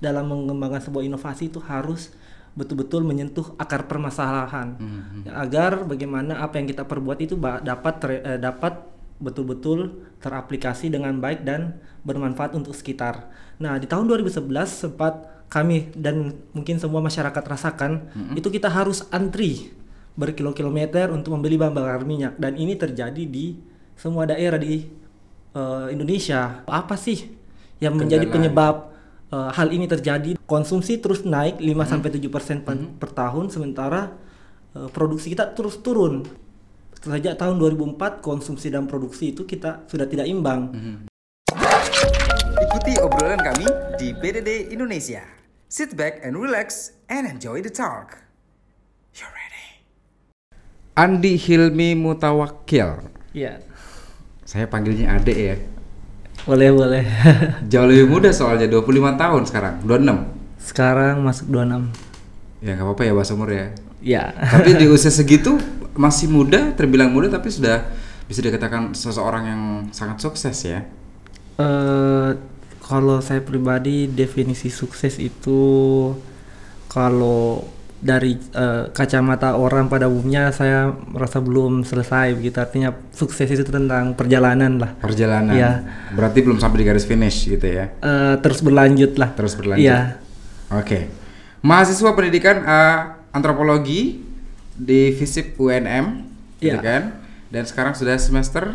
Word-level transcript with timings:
dalam 0.00 0.26
mengembangkan 0.26 0.80
sebuah 0.80 1.04
inovasi 1.04 1.48
itu 1.48 1.60
harus 1.60 2.10
betul-betul 2.50 3.06
menyentuh 3.06 3.54
akar 3.56 3.86
permasalahan 3.86 4.74
Mhm. 4.74 5.22
Ya, 5.22 5.32
agar 5.38 5.86
bagaimana 5.86 6.42
apa 6.42 6.58
yang 6.58 6.66
kita 6.66 6.82
perbuat 6.82 7.22
itu 7.22 7.38
dapat 7.38 7.94
ter- 8.00 8.24
eh, 8.26 8.40
dapat 8.40 8.74
betul-betul 9.20 10.00
teraplikasi 10.18 10.88
dengan 10.88 11.20
baik 11.20 11.44
dan 11.44 11.76
bermanfaat 12.02 12.56
untuk 12.56 12.72
sekitar. 12.72 13.28
Nah, 13.60 13.76
di 13.76 13.84
tahun 13.84 14.08
2011 14.08 14.72
sempat 14.72 15.28
kami 15.46 15.92
dan 15.92 16.32
mungkin 16.50 16.80
semua 16.80 16.98
masyarakat 16.98 17.42
rasakan 17.44 18.08
itu 18.32 18.48
kita 18.48 18.70
harus 18.70 19.04
antri 19.10 19.68
berkilo-kilometer 20.14 21.10
untuk 21.10 21.34
membeli 21.34 21.56
bahan 21.56 21.74
bakar 21.74 22.02
minyak 22.02 22.34
dan 22.36 22.54
ini 22.54 22.74
terjadi 22.74 23.24
di 23.24 23.58
semua 23.94 24.24
daerah 24.24 24.56
di 24.56 24.88
eh, 25.50 25.86
Indonesia. 25.90 26.62
Apa 26.64 26.94
sih 26.94 27.26
yang 27.78 27.98
menjadi 27.98 28.24
Kendala. 28.24 28.34
penyebab 28.38 28.74
eh, 29.30 29.50
hal 29.54 29.68
ini 29.70 29.86
terjadi? 29.86 30.36
Konsumsi 30.44 30.98
terus 30.98 31.22
naik 31.22 31.62
5 31.62 31.70
sampai 31.86 32.10
7% 32.10 32.66
per, 32.66 32.74
per 32.98 33.10
tahun 33.14 33.48
sementara 33.48 34.10
eh, 34.74 34.88
produksi 34.90 35.32
kita 35.32 35.54
terus 35.54 35.78
turun. 35.80 36.26
Sejak 37.00 37.40
tahun 37.40 37.56
2004 37.56 38.20
konsumsi 38.20 38.68
dan 38.68 38.84
produksi 38.84 39.32
itu 39.32 39.48
kita 39.48 39.88
sudah 39.88 40.04
tidak 40.04 40.28
imbang. 40.28 40.68
Ikuti 42.60 42.92
obrolan 43.00 43.40
kami 43.40 43.64
di 43.96 44.12
BDD 44.12 44.68
Indonesia. 44.68 45.24
Sit 45.70 45.96
back 45.96 46.20
and 46.20 46.36
relax 46.36 46.92
and 47.08 47.24
enjoy 47.24 47.64
the 47.64 47.72
talk. 47.72 48.20
You're 49.16 49.32
ready. 49.32 49.66
Andi 50.92 51.40
Hilmi 51.40 51.96
Mutawakil. 51.96 53.08
Iya. 53.32 53.64
Saya 54.44 54.68
panggilnya 54.68 55.16
Ade 55.16 55.34
ya. 55.34 55.56
Boleh, 56.48 56.68
boleh. 56.72 57.04
Jauh 57.72 57.86
lebih 57.88 58.08
muda 58.08 58.32
soalnya 58.32 58.66
25 58.68 59.20
tahun 59.20 59.42
sekarang, 59.44 59.74
26. 59.84 60.62
Sekarang 60.62 61.14
masuk 61.20 61.46
26. 61.52 62.10
Ya 62.60 62.76
nggak 62.76 62.86
apa-apa 62.86 63.02
ya 63.08 63.12
bahasa 63.16 63.32
umur 63.36 63.50
ya. 63.52 63.66
Ya. 64.00 64.24
Tapi 64.36 64.76
di 64.76 64.86
usia 64.94 65.12
segitu 65.12 65.60
masih 65.96 66.28
muda, 66.32 66.72
terbilang 66.76 67.12
muda 67.12 67.28
tapi 67.28 67.52
sudah 67.52 67.84
bisa 68.28 68.40
dikatakan 68.40 68.94
seseorang 68.96 69.44
yang 69.44 69.62
sangat 69.92 70.22
sukses 70.22 70.56
ya. 70.64 70.86
Eh, 71.60 72.30
kalau 72.80 73.20
saya 73.20 73.44
pribadi 73.44 74.08
definisi 74.08 74.72
sukses 74.72 75.20
itu 75.20 75.60
kalau 76.90 77.62
dari 78.00 78.32
eh, 78.32 78.88
kacamata 78.90 79.54
orang 79.54 79.86
pada 79.86 80.08
umumnya 80.08 80.48
saya 80.50 80.88
merasa 80.88 81.36
belum 81.36 81.84
selesai 81.84 82.32
begitu 82.32 82.56
artinya 82.56 82.96
sukses 83.12 83.44
itu 83.44 83.60
tentang 83.62 84.16
perjalanan 84.16 84.80
lah 84.80 84.96
Perjalanan. 84.96 85.52
Iya. 85.52 85.72
Berarti 86.16 86.40
belum 86.40 86.56
sampai 86.56 86.80
di 86.80 86.86
garis 86.88 87.04
finish 87.04 87.44
gitu 87.44 87.68
ya. 87.68 87.92
Eh, 88.00 88.34
terus 88.40 88.64
berlanjut 88.64 89.20
lah 89.20 89.36
Terus 89.36 89.52
berlanjut. 89.52 89.84
Iya 89.84 90.16
Oke. 90.70 91.12
Mahasiswa 91.60 92.10
pendidikan 92.14 92.64
eh, 92.64 92.98
antropologi 93.30 94.22
di 94.72 95.12
FISIP 95.12 95.60
UNM, 95.60 96.24
gitu 96.56 96.72
Iya. 96.72 96.80
kan? 96.80 97.02
Dan 97.52 97.68
sekarang 97.68 97.92
sudah 97.92 98.16
semester 98.16 98.72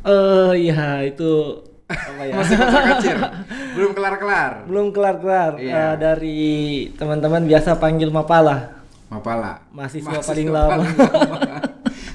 eh 0.00 0.70
ya 0.70 1.02
itu 1.02 1.58
apa 1.88 2.22
ya 2.28 2.32
masih 2.36 2.54
masa 2.54 2.80
kecil, 2.94 3.16
belum 3.78 3.92
kelar-kelar. 3.94 4.52
belum 4.66 4.86
kelar-kelar 4.90 5.50
Iya. 5.56 5.72
Eh, 5.72 5.94
dari 5.96 6.40
teman-teman 6.92 7.46
biasa 7.46 7.78
panggil 7.78 8.10
mapala 8.10 8.74
Mapala. 9.08 9.64
Mahasiswa 9.72 10.20
paling 10.20 10.52
lama. 10.52 10.84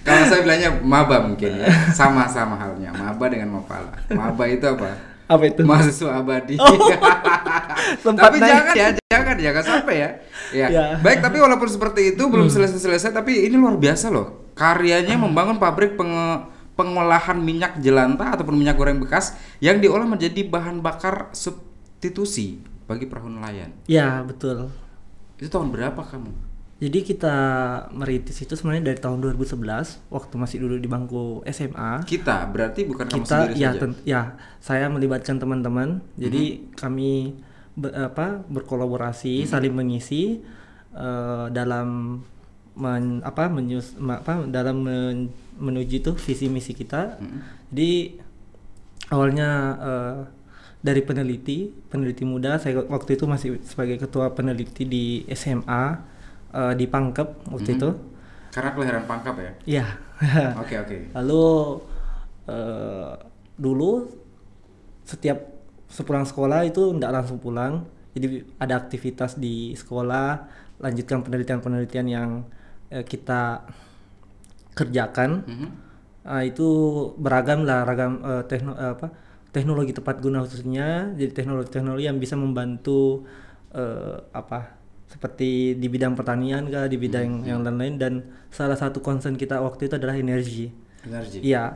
Kalau 0.03 0.23
saya 0.29 0.45
bilangnya 0.45 0.77
maba 0.77 1.25
mungkin 1.25 1.57
ya. 1.57 1.65
Sama-sama 1.97 2.53
halnya. 2.53 2.93
Maba 2.93 3.25
dengan 3.25 3.57
mapala. 3.57 3.89
Maba 4.07 4.45
itu 4.45 4.61
apa? 4.63 4.93
apa 5.23 5.43
itu 5.47 5.65
Mahasiswa 5.65 6.21
abadi. 6.21 6.53
sempat 8.03 8.29
tapi 8.29 8.37
naik. 8.37 8.51
jangan 8.51 8.73
ya, 8.75 8.87
jangan 9.09 9.35
jangan 9.39 9.63
sampai 9.63 9.95
ya. 9.97 10.09
Ya. 10.53 10.67
Ya. 10.69 10.85
Baik, 10.99 11.23
tapi 11.23 11.41
walaupun 11.41 11.65
seperti 11.65 12.13
itu 12.13 12.23
belum 12.29 12.45
selesai-selesai 12.45 13.09
tapi 13.09 13.41
ini 13.41 13.57
luar 13.57 13.73
biasa 13.73 14.13
loh. 14.13 14.53
Karyanya 14.53 15.17
membangun 15.17 15.57
pabrik 15.57 15.97
penge- 15.97 16.52
pengolahan 16.73 17.37
minyak 17.37 17.77
jelantah 17.79 18.33
ataupun 18.33 18.55
minyak 18.55 18.75
goreng 18.75 18.97
bekas 18.97 19.33
yang 19.59 19.77
diolah 19.77 20.05
menjadi 20.05 20.41
bahan 20.43 20.79
bakar 20.79 21.29
substitusi 21.31 22.59
bagi 22.83 23.05
perahu 23.05 23.29
nelayan. 23.29 23.71
ya 23.85 24.19
betul 24.21 24.69
Itu 25.37 25.49
tahun 25.49 25.71
berapa 25.71 25.97
kamu? 25.97 26.31
Jadi 26.83 26.99
kita 26.99 27.35
merintis 27.95 28.43
itu 28.43 28.59
sebenarnya 28.59 28.91
dari 28.91 28.99
tahun 28.99 29.23
2011 29.23 30.11
waktu 30.11 30.33
masih 30.35 30.57
duduk 30.59 30.83
di 30.83 30.89
bangku 30.89 31.39
SMA. 31.47 32.03
Kita 32.03 32.43
berarti 32.51 32.83
bukan 32.83 33.07
kamu 33.07 33.23
Kita 33.23 33.37
sendiri 33.47 33.53
ya 33.55 33.69
saja. 33.71 33.87
ya 34.03 34.21
saya 34.59 34.91
melibatkan 34.91 35.39
teman-teman. 35.39 36.03
Jadi 36.19 36.67
kami 36.75 37.39
be- 37.73 37.93
apa 37.93 38.43
berkolaborasi, 38.51 39.47
saling 39.47 39.71
mengisi 39.71 40.43
eh, 40.91 41.45
dalam 41.55 42.19
men- 42.73 43.21
apa 43.21 43.49
menyus 43.49 43.93
apa 43.99 44.45
dalam 44.49 44.81
men- 44.81 45.29
menuju 45.57 46.01
tuh 46.01 46.15
visi 46.17 46.49
misi 46.49 46.73
kita. 46.73 47.17
Jadi 47.69 48.17
awalnya 49.13 49.49
eh, 49.77 50.17
dari 50.83 50.99
peneliti, 50.99 51.71
peneliti 51.87 52.27
muda, 52.27 52.59
saya 52.59 52.83
waktu 52.83 53.15
itu 53.15 53.23
masih 53.23 53.49
sebagai 53.63 53.95
ketua 54.03 54.35
peneliti 54.35 54.83
di 54.83 55.05
SMA 55.31 55.83
eh, 56.51 56.73
di 56.75 56.85
Pangkep 56.89 57.49
waktu 57.53 57.69
itu. 57.77 57.89
Karena 58.53 58.69
kelahiran 58.73 59.05
Pangkap 59.09 59.35
ya. 59.39 59.51
Iya. 59.65 59.87
Oke 60.61 60.79
oke. 60.79 60.97
Lalu 61.19 61.43
eh, 62.47 63.11
dulu 63.59 63.91
setiap 65.03 65.37
sepulang 65.91 66.25
sekolah 66.25 66.65
itu 66.65 66.95
tidak 66.95 67.11
langsung 67.21 67.37
pulang, 67.37 67.85
jadi 68.15 68.41
ada 68.57 68.81
aktivitas 68.81 69.37
di 69.37 69.77
sekolah, 69.77 70.47
lanjutkan 70.81 71.21
penelitian-penelitian 71.21 72.07
yang 72.09 72.29
eh, 72.93 73.05
kita 73.05 73.65
kerjakan. 74.73 75.31
Mhm. 75.45 75.67
Ah, 76.23 76.39
itu 76.47 76.63
beragam 77.19 77.67
lah 77.67 77.83
ragam 77.83 78.23
eh, 78.23 78.43
tekno- 78.47 78.79
eh, 78.79 78.95
apa 78.95 79.11
teknologi 79.51 79.91
tepat 79.91 80.23
guna 80.23 80.39
khususnya 80.47 81.11
jadi 81.19 81.35
teknologi-teknologi 81.35 82.07
yang 82.07 82.15
bisa 82.15 82.39
membantu 82.39 83.27
eh, 83.75 84.23
apa 84.31 84.71
seperti 85.11 85.75
di 85.75 85.87
bidang 85.91 86.15
pertanian 86.15 86.71
kah 86.71 86.87
di 86.87 86.95
bidang 86.95 87.43
yang 87.43 87.59
lain-lain 87.61 87.99
dan 87.99 88.13
salah 88.49 88.79
satu 88.79 89.03
concern 89.03 89.35
kita 89.35 89.59
waktu 89.59 89.91
itu 89.91 89.99
adalah 89.99 90.15
energi 90.15 90.71
Energi. 91.03 91.43
iya 91.43 91.75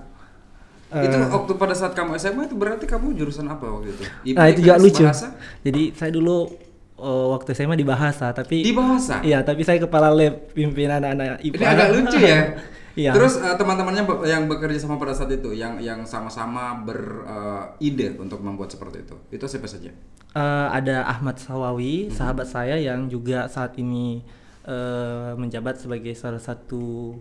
Itu 0.87 1.19
Eh, 1.19 1.27
waktu 1.27 1.51
pada 1.59 1.75
saat 1.75 1.91
kamu 1.91 2.15
SMA 2.15 2.47
itu 2.47 2.55
berarti 2.55 2.87
kamu 2.87 3.19
jurusan 3.19 3.43
apa 3.51 3.67
waktu 3.67 3.91
itu? 3.91 4.03
nah 4.31 4.47
itu 4.47 4.63
juga 4.63 4.79
lucu 4.79 5.03
Bahasa? 5.03 5.35
jadi 5.59 5.91
saya 5.91 6.15
dulu 6.15 6.47
eh, 6.97 7.25
waktu 7.29 7.49
SMA 7.51 7.73
di 7.73 7.83
bahasa 7.83 8.29
tapi 8.31 8.61
Di 8.61 8.71
bahasa. 8.71 9.21
iya 9.21 9.41
tapi 9.41 9.61
saya 9.61 9.77
kepala 9.77 10.09
lab 10.09 10.49
pimpin 10.51 10.89
anak-anak 10.89 11.39
IPA 11.41 11.55
Ini 11.55 11.65
agak 11.67 11.89
lucu 11.91 12.17
ya. 12.19 12.39
iya 12.99 13.11
Terus 13.11 13.37
eh, 13.37 13.53
teman-temannya 13.53 14.03
be- 14.03 14.25
yang 14.25 14.45
bekerja 14.45 14.79
sama 14.79 14.97
pada 14.97 15.13
saat 15.13 15.29
itu, 15.31 15.53
yang 15.53 15.77
yang 15.77 16.01
sama-sama 16.03 16.81
beride 16.81 18.17
untuk 18.17 18.39
membuat 18.39 18.69
seperti 18.69 19.03
itu, 19.03 19.15
itu 19.31 19.45
siapa 19.45 19.65
saja? 19.65 19.93
Eh, 20.29 20.67
ada 20.71 21.05
Ahmad 21.05 21.37
Sawawi, 21.37 22.09
Mhm. 22.09 22.11
sahabat 22.11 22.47
saya 22.47 22.75
yang 22.75 23.05
juga 23.05 23.45
saat 23.47 23.77
ini 23.77 24.21
eh, 24.63 25.31
menjabat 25.33 25.77
sebagai 25.77 26.11
salah 26.11 26.41
satu 26.41 27.15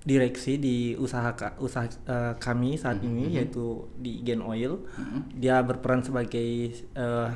direksi 0.00 0.56
di 0.56 0.76
usaha 0.94 1.30
ka- 1.32 1.54
usaha 1.58 1.84
eh, 1.84 2.34
kami 2.36 2.74
saat 2.74 2.98
Mhm, 2.98 3.06
ini 3.06 3.24
yaitu 3.36 3.66
di 3.94 4.18
Gen 4.20 4.40
Oil. 4.40 4.82
Dia 5.30 5.60
berperan 5.60 6.00
sebagai 6.00 6.48
eh, 6.74 7.28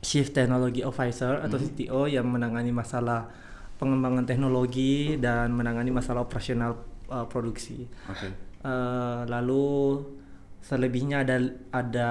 Chief 0.00 0.24
Technology 0.26 0.80
Officer 0.80 1.38
atau 1.38 1.54
Mhm. 1.54 1.64
CTO 1.66 2.02
yang 2.06 2.24
menangani 2.24 2.70
masalah 2.70 3.28
pengembangan 3.76 4.24
teknologi 4.24 5.16
dan 5.16 5.50
menangani 5.50 5.90
masalah 5.90 6.22
operasional 6.22 6.76
eh, 7.06 7.26
produksi. 7.26 7.84
Oke. 8.06 8.28
Eh, 8.60 9.20
lalu 9.26 9.98
selebihnya 10.60 11.20
ada 11.20 11.36
ada 11.70 12.10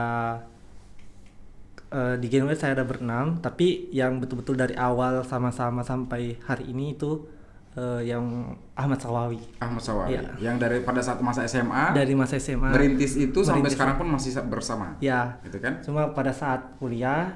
eh, 1.89 2.15
di 2.15 2.27
Genway 2.27 2.53
saya 2.53 2.73
ada 2.73 2.83
berenam, 2.83 3.39
tapi 3.39 3.89
yang 3.89 4.17
betul-betul 4.17 4.53
dari 4.55 4.75
awal 4.75 5.21
sama-sama 5.23 5.81
sampai 5.81 6.37
hari 6.43 6.69
ini 6.69 6.93
itu 6.93 7.25
eh, 7.71 8.01
yang 8.03 8.21
Ahmad 8.73 8.97
Sawawi 8.97 9.39
Ahmad 9.57 9.79
Sawawi. 9.79 10.13
Iya. 10.13 10.21
Yang 10.41 10.55
dari 10.59 10.77
pada 10.81 10.99
saat 10.99 11.17
masa 11.19 11.45
SMA 11.45 11.93
dari 11.93 12.13
masa 12.13 12.35
SMA. 12.35 12.69
merintis 12.69 13.13
itu 13.15 13.39
sampai 13.39 13.61
Merintis. 13.61 13.73
sekarang 13.73 13.95
pun 13.95 14.07
masih 14.09 14.31
sa- 14.31 14.43
bersama. 14.43 14.97
Ya, 14.99 15.37
Gitu 15.41 15.57
kan? 15.57 15.77
cuma 15.79 16.09
pada 16.09 16.29
saat 16.29 16.75
kuliah 16.75 17.29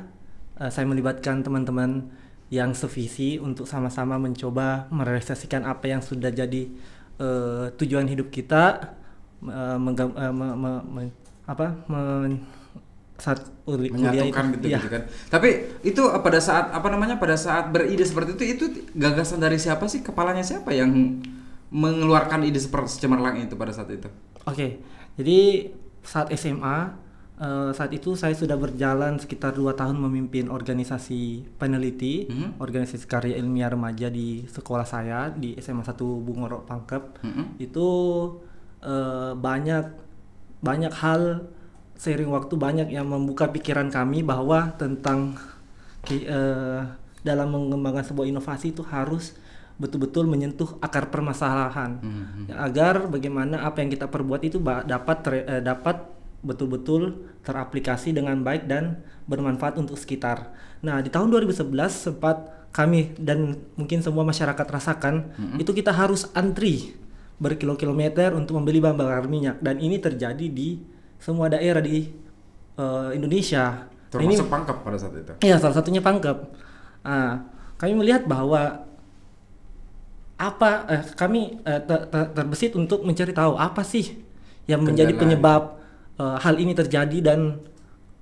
eh, 0.56 0.70
saya 0.70 0.86
melibatkan 0.86 1.42
teman-teman 1.42 2.10
yang 2.48 2.72
sevisi 2.72 3.38
untuk 3.38 3.66
sama-sama 3.66 4.16
mencoba 4.16 4.86
merealisasikan 4.90 5.64
apa 5.64 5.88
yang 5.88 6.02
sudah 6.02 6.30
jadi 6.30 6.70
eh, 7.16 7.66
tujuan 7.74 8.06
hidup 8.06 8.30
kita 8.30 8.94
menggam- 9.76 10.16
eh, 10.16 10.32
me- 10.32 10.56
me- 10.56 10.86
me- 10.86 11.16
apa 11.44 11.76
men- 11.86 12.42
saat 13.14 13.40
kuliah 13.64 13.94
menyatukan 13.94 14.44
itu. 14.50 14.56
gitu 14.58 14.66
Iya. 14.68 14.78
gitu 14.80 14.90
kan. 14.90 15.02
Tapi 15.30 15.50
itu 15.82 16.02
pada 16.02 16.40
saat 16.40 16.74
apa 16.74 16.88
namanya 16.90 17.16
pada 17.16 17.38
saat 17.38 17.70
beride 17.70 18.02
seperti 18.04 18.36
itu 18.36 18.44
itu 18.50 18.66
gagasan 18.92 19.38
dari 19.38 19.56
siapa 19.56 19.86
sih? 19.86 20.02
Kepalanya 20.02 20.42
siapa 20.42 20.74
yang 20.74 20.92
mengeluarkan 21.70 22.44
ide 22.44 22.58
seperti 22.58 23.00
cemerlang 23.00 23.38
itu 23.40 23.54
pada 23.56 23.72
saat 23.72 23.90
itu? 23.90 24.10
Oke, 24.44 24.82
jadi 25.16 25.70
saat 26.02 26.34
SMA 26.34 26.98
Eh, 27.34 27.72
saat 27.74 27.90
itu 27.90 28.14
saya 28.14 28.38
sudah 28.38 28.54
berjalan 28.54 29.18
sekitar 29.18 29.58
dua 29.58 29.74
tahun 29.74 29.98
memimpin 29.98 30.54
organisasi 30.54 31.50
peneliti, 31.58 32.30
Mhm. 32.30 32.62
organisasi 32.62 33.10
karya 33.10 33.42
ilmiah 33.42 33.74
remaja 33.74 34.06
di 34.06 34.46
sekolah 34.46 34.86
saya 34.86 35.34
di 35.34 35.58
SMA 35.58 35.82
1 35.82 36.22
Bungoro 36.22 36.62
Pangkep. 36.62 37.26
Mhm. 37.26 37.44
Itu 37.58 37.88
eh, 38.84 39.32
banyak 39.34 39.86
banyak 40.60 40.94
hal 40.94 41.48
seiring 41.96 42.30
waktu 42.30 42.54
banyak 42.54 42.92
yang 42.92 43.08
membuka 43.08 43.48
pikiran 43.48 43.88
kami 43.88 44.22
bahwa 44.22 44.76
tentang 44.76 45.34
eh, 46.06 46.82
dalam 47.24 47.48
mengembangkan 47.50 48.04
sebuah 48.04 48.28
inovasi 48.28 48.76
itu 48.76 48.84
harus 48.84 49.34
betul-betul 49.74 50.28
menyentuh 50.28 50.78
akar 50.80 51.08
permasalahan 51.10 51.98
Mhm. 51.98 52.54
agar 52.54 53.08
bagaimana 53.08 53.64
apa 53.64 53.82
yang 53.82 53.90
kita 53.90 54.06
perbuat 54.06 54.44
itu 54.44 54.60
dapat 54.62 55.18
dapat 55.64 56.13
betul-betul 56.44 57.24
teraplikasi 57.42 58.12
dengan 58.12 58.44
baik 58.44 58.68
dan 58.68 59.00
bermanfaat 59.26 59.80
untuk 59.80 59.96
sekitar. 59.96 60.52
Nah, 60.84 61.00
di 61.00 61.08
tahun 61.08 61.32
2011 61.32 61.72
sempat 61.90 62.68
kami 62.76 63.16
dan 63.16 63.64
mungkin 63.80 64.04
semua 64.04 64.28
masyarakat 64.28 64.66
rasakan 64.68 65.32
itu 65.62 65.72
kita 65.72 65.94
harus 65.94 66.28
antri 66.36 66.98
berkilo-kilometer 67.38 68.34
untuk 68.36 68.60
membeli 68.60 68.84
bahan 68.84 68.98
bakar 68.98 69.26
minyak 69.30 69.62
dan 69.64 69.80
ini 69.80 69.98
terjadi 70.02 70.48
di 70.52 70.84
semua 71.18 71.48
daerah 71.48 71.80
di 71.80 72.12
eh, 72.76 73.10
Indonesia. 73.16 73.88
Nah, 73.88 74.22
ini 74.22 74.36
Termasuk 74.38 74.52
pangkep 74.52 74.78
pada 74.84 74.98
saat 75.00 75.14
itu. 75.18 75.34
Iya, 75.42 75.56
salah 75.58 75.74
satunya 75.74 75.98
Pangkep. 76.04 76.38
Nah, 77.02 77.50
kami 77.82 77.94
melihat 77.98 78.30
bahwa 78.30 78.86
apa 80.38 80.70
eh, 80.92 81.04
kami 81.16 81.64
eh, 81.64 81.82
ter- 81.82 82.06
ter- 82.12 82.32
terbesit 82.36 82.76
untuk 82.76 83.02
mencari 83.08 83.32
tahu 83.32 83.56
apa 83.56 83.82
sih 83.82 84.20
yang 84.68 84.84
menjadi 84.84 85.16
Kendala. 85.16 85.24
penyebab 85.24 85.62
eh, 86.16 86.38
hal 86.40 86.56
ini 86.58 86.74
terjadi 86.74 87.18
dan 87.24 87.40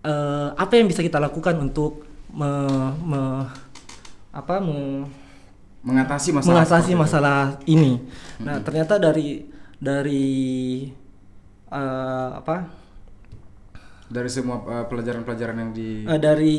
eh, 0.02 0.50
apa 0.54 0.74
yang 0.76 0.88
bisa 0.88 1.02
kita 1.02 1.18
lakukan 1.18 1.56
untuk 1.58 2.04
me- 2.32 2.96
me- 3.02 3.48
apa 4.32 4.60
me- 4.60 5.08
Mengatasi 5.82 6.30
masalah 6.30 6.62
mengatasi 6.62 6.78
seperti 6.78 6.94
itu. 6.94 7.02
masalah 7.02 7.40
ini. 7.66 7.92
Nah, 8.38 8.62
ternyata 8.62 9.02
dari 9.02 9.50
dari 9.82 10.30
eh, 11.68 12.30
apa 12.38 12.70
dari 14.06 14.28
semua 14.28 14.60
uh, 14.62 14.86
pelajaran-pelajaran 14.86 15.58
yang 15.58 15.72
di 15.72 16.04
Eh, 16.04 16.20
dari 16.20 16.58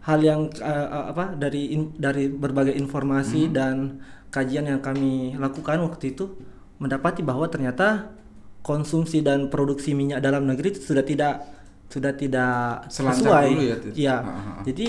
hal 0.00 0.20
yang 0.22 0.40
eh, 0.48 0.64
eh, 0.64 1.04
apa 1.12 1.34
dari 1.34 1.74
in- 1.74 1.92
dari 1.92 2.30
berbagai 2.30 2.72
informasi 2.72 3.50
dan 3.50 3.98
kajian 4.30 4.64
yang 4.64 4.80
kami 4.80 5.34
lakukan 5.36 5.82
waktu 5.82 6.14
itu 6.14 6.38
mendapati 6.78 7.20
bahwa 7.20 7.50
ternyata 7.50 8.14
konsumsi 8.68 9.24
dan 9.24 9.48
produksi 9.48 9.96
minyak 9.96 10.20
dalam 10.20 10.44
negeri 10.44 10.76
itu 10.76 10.92
sudah 10.92 11.00
tidak 11.00 11.40
sudah 11.88 12.12
tidak 12.12 12.84
Selancar 12.92 13.16
sesuai. 13.16 13.46
dulu 13.48 13.64
ya? 13.64 13.76
Iya. 13.96 14.16
Ha, 14.20 14.28
ha, 14.28 14.40
ha. 14.44 14.52
Jadi 14.68 14.86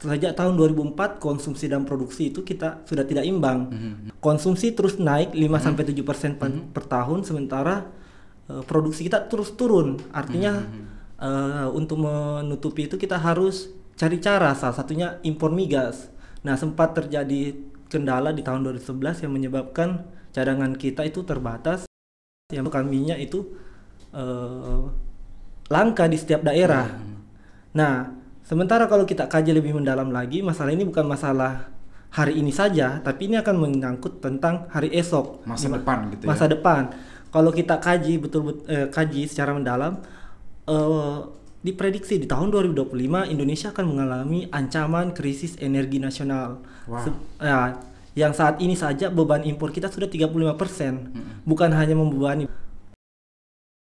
sejak 0.00 0.32
tahun 0.34 0.58
2004 0.58 1.22
konsumsi 1.22 1.70
dan 1.70 1.86
produksi 1.86 2.34
itu 2.34 2.42
kita 2.42 2.82
sudah 2.82 3.06
tidak 3.06 3.22
imbang. 3.22 3.70
Konsumsi 4.18 4.74
terus 4.74 4.98
naik 4.98 5.30
5 5.30 5.46
sampai 5.70 5.84
7% 5.86 6.40
per, 6.40 6.50
per 6.74 6.84
tahun 6.90 7.22
sementara 7.22 7.86
eh, 8.50 8.62
produksi 8.66 9.06
kita 9.06 9.30
terus 9.30 9.54
turun. 9.54 10.02
Artinya 10.10 10.66
eh, 11.22 11.68
untuk 11.70 12.02
menutupi 12.02 12.90
itu 12.90 12.98
kita 12.98 13.22
harus 13.22 13.70
cari 13.94 14.18
cara 14.18 14.50
salah 14.58 14.74
satunya 14.74 15.22
impor 15.22 15.54
migas. 15.54 16.10
Nah, 16.40 16.56
sempat 16.56 16.96
terjadi 16.96 17.54
kendala 17.92 18.32
di 18.32 18.40
tahun 18.40 18.64
2011 18.66 19.28
yang 19.28 19.32
menyebabkan 19.36 20.08
cadangan 20.32 20.72
kita 20.74 21.04
itu 21.04 21.20
terbatas 21.26 21.89
yang 22.52 22.66
bukan 22.66 22.86
minyak 22.86 23.18
itu 23.18 23.46
eh, 24.14 24.82
langka 25.70 26.04
di 26.10 26.18
setiap 26.18 26.42
daerah. 26.42 26.86
Nah, 27.70 28.10
sementara 28.42 28.90
kalau 28.90 29.06
kita 29.06 29.30
kaji 29.30 29.54
lebih 29.54 29.78
mendalam 29.78 30.10
lagi, 30.10 30.42
masalah 30.42 30.74
ini 30.74 30.82
bukan 30.82 31.06
masalah 31.06 31.70
hari 32.10 32.42
ini 32.42 32.50
saja, 32.50 32.98
tapi 32.98 33.30
ini 33.30 33.38
akan 33.38 33.54
menyangkut 33.54 34.18
tentang 34.18 34.66
hari 34.74 34.90
esok, 34.90 35.46
Masa 35.46 35.70
depan 35.70 36.10
gitu 36.10 36.26
ya. 36.26 36.28
Masa 36.34 36.44
depan. 36.50 36.82
Kalau 37.30 37.54
kita 37.54 37.78
kaji 37.78 38.18
betul-betul 38.18 38.66
eh, 38.66 38.86
kaji 38.90 39.30
secara 39.30 39.54
mendalam, 39.54 40.02
eh, 40.66 41.18
diprediksi 41.60 42.18
di 42.18 42.26
tahun 42.26 42.50
2025 42.50 43.30
Indonesia 43.30 43.70
akan 43.70 43.84
mengalami 43.86 44.48
ancaman 44.50 45.14
krisis 45.14 45.54
energi 45.62 46.02
nasional. 46.02 46.58
Wow. 46.90 47.04
Se- 47.04 47.22
ya, 47.38 47.78
yang 48.20 48.30
saat 48.30 48.60
ini 48.60 48.76
saja 48.76 49.08
beban 49.08 49.40
impor 49.42 49.72
kita 49.72 49.88
sudah 49.88 50.04
35%. 50.06 51.08
Bukan 51.42 51.70
hanya 51.70 51.94
membebani 51.94 52.44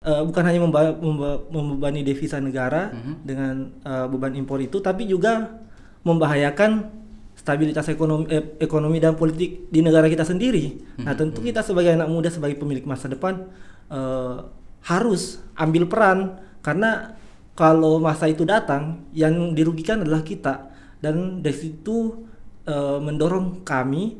eh, 0.02 0.22
bukan 0.22 0.42
hanya 0.42 0.58
memba- 0.58 0.98
memba- 0.98 1.40
membebani 1.46 2.02
devisa 2.02 2.40
negara 2.40 2.90
Mhm. 2.90 3.12
dengan 3.22 3.54
eh, 3.82 4.06
beban 4.08 4.34
impor 4.34 4.58
itu 4.58 4.80
tapi 4.80 5.06
juga 5.06 5.62
membahayakan 6.02 6.90
stabilitas 7.32 7.86
ekonomi 7.86 8.26
eh, 8.26 8.58
ekonomi 8.58 8.98
dan 8.98 9.14
politik 9.14 9.68
di 9.68 9.78
negara 9.78 10.10
kita 10.10 10.22
sendiri. 10.22 10.82
Nah, 10.98 11.14
tentu 11.14 11.38
kita 11.38 11.62
sebagai 11.62 11.94
anak 11.94 12.08
muda 12.08 12.28
sebagai 12.28 12.56
pemilik 12.56 12.82
masa 12.82 13.06
depan 13.06 13.46
eh, 13.88 14.36
harus 14.82 15.38
ambil 15.54 15.86
peran 15.86 16.18
karena 16.58 17.14
kalau 17.52 18.00
masa 18.00 18.26
itu 18.26 18.42
datang 18.42 19.06
yang 19.12 19.52
dirugikan 19.52 20.02
adalah 20.02 20.24
kita 20.24 20.72
dan 20.98 21.38
dari 21.38 21.54
situ 21.54 22.26
eh, 22.66 22.98
mendorong 23.02 23.62
kami 23.66 24.18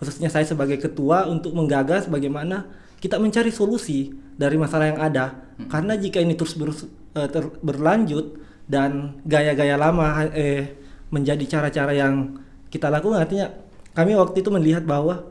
khususnya 0.00 0.32
saya 0.32 0.48
sebagai 0.48 0.80
ketua 0.80 1.28
untuk 1.28 1.52
menggagas 1.52 2.08
bagaimana 2.08 2.64
kita 3.00 3.20
mencari 3.20 3.52
solusi 3.52 4.12
dari 4.36 4.56
masalah 4.56 4.92
yang 4.92 5.00
ada. 5.00 5.44
Karena 5.68 5.96
jika 5.96 6.20
ini 6.20 6.36
terus 6.36 6.56
berus- 6.56 6.88
eh, 7.16 7.28
ter- 7.28 7.56
berlanjut 7.60 8.40
dan 8.70 9.20
gaya-gaya 9.26 9.76
lama 9.76 10.24
eh, 10.32 10.78
menjadi 11.10 11.44
cara-cara 11.58 11.92
yang 11.92 12.38
kita 12.70 12.86
lakukan 12.86 13.26
artinya 13.26 13.50
kami 13.98 14.14
waktu 14.14 14.46
itu 14.46 14.50
melihat 14.54 14.86
bahwa 14.86 15.26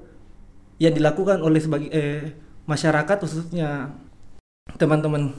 yang 0.75 0.91
dilakukan 0.91 1.39
oleh 1.39 1.59
sebagai 1.63 1.87
eh, 1.89 2.35
masyarakat 2.67 3.17
khususnya 3.23 3.95
teman-teman 4.75 5.31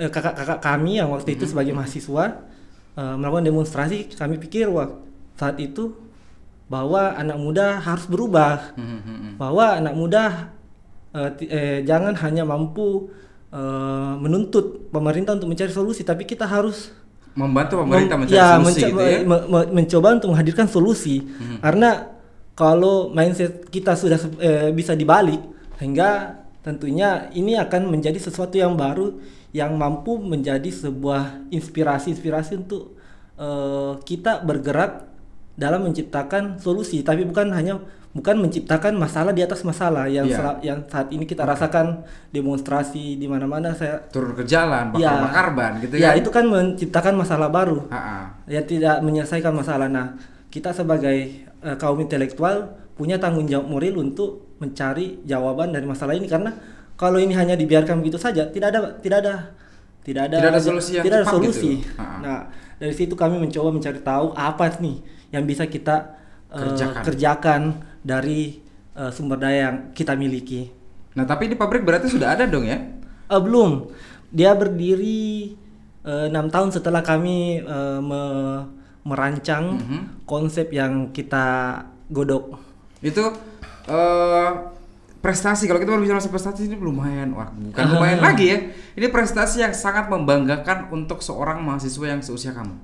eh, 0.00 0.08
kakak-kakak 0.08 0.64
kami 0.64 0.98
yang 0.98 1.12
waktu 1.12 1.36
itu 1.36 1.44
sebagai 1.44 1.76
mahasiswa 1.76 2.48
eh, 2.96 3.14
melakukan 3.20 3.44
demonstrasi 3.44 4.16
kami 4.16 4.40
pikir 4.40 4.72
wah 4.72 4.88
saat 5.36 5.60
itu 5.60 6.07
bahwa 6.68 7.16
anak 7.16 7.36
muda 7.36 7.80
harus 7.80 8.04
berubah 8.04 8.76
Mhm, 8.76 8.98
mhm. 9.00 9.30
bahwa 9.36 9.66
anak 9.74 9.94
muda 9.94 10.24
eh, 11.10 11.30
ti- 11.34 11.48
eh, 11.48 11.80
jangan 11.82 12.12
hanya 12.14 12.44
mampu 12.44 13.08
eh, 13.48 14.12
menuntut 14.16 14.88
pemerintah 14.88 15.32
untuk 15.32 15.48
mencari 15.48 15.72
solusi 15.72 16.04
tapi 16.04 16.22
kita 16.22 16.44
harus 16.44 16.92
membantu 17.32 17.80
pemerintah 17.80 18.14
mem- 18.14 18.28
mencari 18.28 18.36
ya, 18.36 18.48
solusi 18.54 18.68
menco- 18.76 18.88
gitu 18.90 19.00
ya. 19.00 19.18
me- 19.24 19.46
me- 19.46 19.70
mencoba 19.72 20.08
untuk 20.12 20.28
menghadirkan 20.28 20.68
solusi 20.68 21.24
karena 21.58 22.12
kalau 22.52 23.08
mindset 23.08 23.64
kita 23.68 23.94
sudah 23.94 24.20
eh, 24.36 24.68
bisa 24.70 24.92
dibalik 24.92 25.40
sehingga 25.78 26.36
tentunya 26.60 27.32
ini 27.32 27.56
akan 27.56 27.88
menjadi 27.88 28.20
sesuatu 28.20 28.54
yang 28.54 28.76
baru 28.76 29.16
yang 29.50 29.72
mampu 29.72 30.20
menjadi 30.20 30.68
sebuah 30.68 31.48
inspirasi-inspirasi 31.48 32.52
untuk 32.58 32.92
eh, 33.34 33.92
kita 34.04 34.44
bergerak 34.44 35.07
dalam 35.58 35.82
menciptakan 35.82 36.56
solusi 36.56 37.02
tapi 37.02 37.26
bukan 37.26 37.50
hanya 37.50 37.76
bukan 38.08 38.38
menciptakan 38.38 38.94
masalah 38.94 39.30
di 39.30 39.42
atas 39.42 39.62
masalah 39.62 40.06
yang 40.06 40.24
Iya. 40.24 40.34
sela- 40.34 40.60
yang 40.60 40.78
saat 40.86 41.10
ini 41.10 41.22
kita 41.22 41.42
rasakan 41.42 42.02
demonstrasi 42.32 43.14
di 43.14 43.26
mana-mana 43.26 43.74
saya 43.74 44.00
turun 44.08 44.32
ke 44.32 44.42
jalan, 44.44 44.94
Ya. 44.94 45.12
bakar-bakar 45.12 45.46
ban 45.52 45.72
gitu 45.78 45.94
ya 45.94 46.14
kan. 46.14 46.16
itu 46.16 46.30
kan 46.30 46.44
menciptakan 46.46 47.14
masalah 47.14 47.48
baru 47.48 47.84
Ha-ha. 47.86 48.32
yang 48.46 48.64
tidak 48.64 49.02
menyelesaikan 49.02 49.52
masalah. 49.52 49.86
Nah, 49.86 50.14
kita 50.48 50.72
sebagai 50.72 51.18
eh, 51.58 51.76
kaum 51.76 51.98
intelektual 51.98 52.70
punya 52.94 53.18
tanggung 53.18 53.44
jawab 53.44 53.66
moral 53.68 53.98
untuk 53.98 54.54
mencari 54.56 55.18
jawaban 55.22 55.70
dari 55.70 55.82
masalah 55.84 56.14
ini 56.14 56.26
karena 56.26 56.54
kalau 56.94 57.18
ini 57.18 57.30
hanya 57.32 57.54
dibiarkan 57.54 57.98
begitu 57.98 58.14
saja, 58.16 58.46
tidak 58.46 58.70
ada 58.70 58.94
tidak 58.96 59.18
ada 59.20 59.34
tidak 60.00 60.22
ada 60.24 60.36
Tidak 60.38 60.50
ada 60.50 60.62
solusi 60.62 60.90
yang 60.92 61.04
tidak 61.04 61.18
ada 61.18 61.26
gitu. 61.26 61.34
solusi. 61.36 61.72
Ha-ha. 61.94 62.16
Nah, 62.18 62.40
dari 62.74 62.94
situ 62.94 63.12
kami 63.12 63.36
mencoba 63.36 63.68
mencari 63.70 64.00
tahu 64.00 64.32
apa 64.32 64.70
nih 64.78 64.96
yang 65.30 65.44
bisa 65.44 65.64
kita 65.64 66.16
eh, 66.48 66.58
Kerjakan. 66.58 67.02
kerjakan 67.02 67.60
dari 68.00 68.58
eh, 68.92 69.10
sumber 69.10 69.36
daya 69.36 69.68
yang 69.68 69.76
kita 69.92 70.12
miliki. 70.12 70.68
Nah, 71.12 71.24
tapi 71.24 71.46
di 71.46 71.54
pabrik 71.54 71.82
berarti 71.82 72.06
sudah 72.06 72.32
ada 72.32 72.44
dong 72.44 72.64
ya? 72.64 72.78
Eh, 73.28 73.40
belum. 73.40 73.90
Dia 74.28 74.52
berdiri 74.52 75.54
enam 76.00 76.48
tahun 76.48 76.72
setelah 76.72 77.00
kami 77.00 77.60
eh, 77.60 78.00
me- 78.00 78.64
merancang 79.02 79.76
Mhm. 79.76 80.00
konsep 80.24 80.68
yang 80.68 81.12
kita 81.12 81.80
godok. 82.08 82.56
Itu 82.98 83.24
eh 83.86 84.50
prestasi 85.18 85.66
kalau 85.66 85.80
kita 85.80 85.90
berbicara 85.90 86.16
soal 86.16 86.30
prestasi 86.30 86.64
ini 86.64 86.76
lumayan 86.76 87.32
wah 87.32 87.50
bukan 87.50 87.84
lumayan 87.88 88.20
lagi 88.28 88.46
ya 88.48 88.58
ini 88.94 89.06
prestasi 89.08 89.60
yang 89.60 89.74
sangat 89.74 90.06
membanggakan 90.06 90.86
untuk 90.88 91.18
seorang 91.18 91.58
mahasiswa 91.58 92.06
yang 92.06 92.22
seusia 92.22 92.54
kamu 92.54 92.76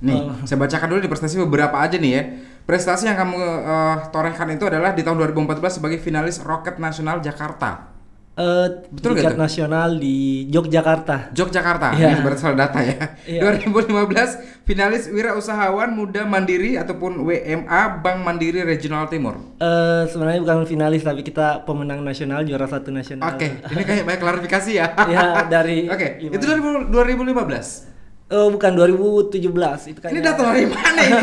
nih 0.00 0.16
Oh. 0.16 0.32
saya 0.44 0.56
bacakan 0.56 0.88
dulu 0.88 1.00
di 1.00 1.08
prestasi 1.08 1.36
beberapa 1.38 1.76
aja 1.76 1.94
nih 1.94 2.10
ya 2.10 2.22
prestasi 2.62 3.04
yang 3.04 3.16
kamu 3.16 3.36
eh, 3.36 3.96
torehkan 4.08 4.48
itu 4.48 4.64
adalah 4.64 4.90
di 4.90 5.00
tahun 5.00 5.16
2014 5.28 5.60
sebagai 5.76 5.98
finalis 5.98 6.38
Roket 6.38 6.76
Nasional 6.76 7.20
Jakarta 7.20 7.92
Eh, 8.30 8.68
Betul 8.88 9.20
tingkat 9.20 9.36
nasional 9.36 10.00
di 10.00 10.48
Yogyakarta. 10.48 11.28
Yogyakarta, 11.36 11.92
Iya. 11.92 12.16
ini 12.16 12.24
berarti 12.24 12.40
salah 12.40 12.56
data 12.56 12.80
ya. 12.80 12.96
Iya. 13.28 13.40
2015 13.44 14.40
finalis 14.64 15.12
Wirausahawan 15.12 15.92
Muda 15.92 16.24
Mandiri 16.24 16.80
ataupun 16.80 17.20
WMA 17.20 18.00
Bank 18.00 18.24
Mandiri 18.24 18.64
Regional 18.64 19.12
Timur. 19.12 19.36
Eh, 19.60 20.08
sebenarnya 20.08 20.40
bukan 20.40 20.64
finalis 20.64 21.04
tapi 21.04 21.20
kita 21.20 21.68
pemenang 21.68 22.00
nasional 22.00 22.40
juara 22.40 22.64
satu 22.64 22.88
nasional. 22.88 23.28
Oke, 23.28 23.60
ini 23.66 23.82
kayak 23.84 24.08
banyak 24.08 24.20
klarifikasi 24.22 24.70
ya. 24.72 24.86
Ya, 25.04 25.44
dari 25.44 25.84
Oke, 25.84 26.08
lima. 26.22 26.32
itu 26.32 26.44
dari 26.46 26.60
2015. 26.88 27.89
Oh, 28.30 28.46
bukan 28.46 28.70
2017 28.78 29.42
itu 29.90 29.98
kan. 29.98 30.10
Ini 30.14 30.22
data 30.22 30.54
dari 30.54 30.62
mana 30.70 31.02
ini? 31.02 31.18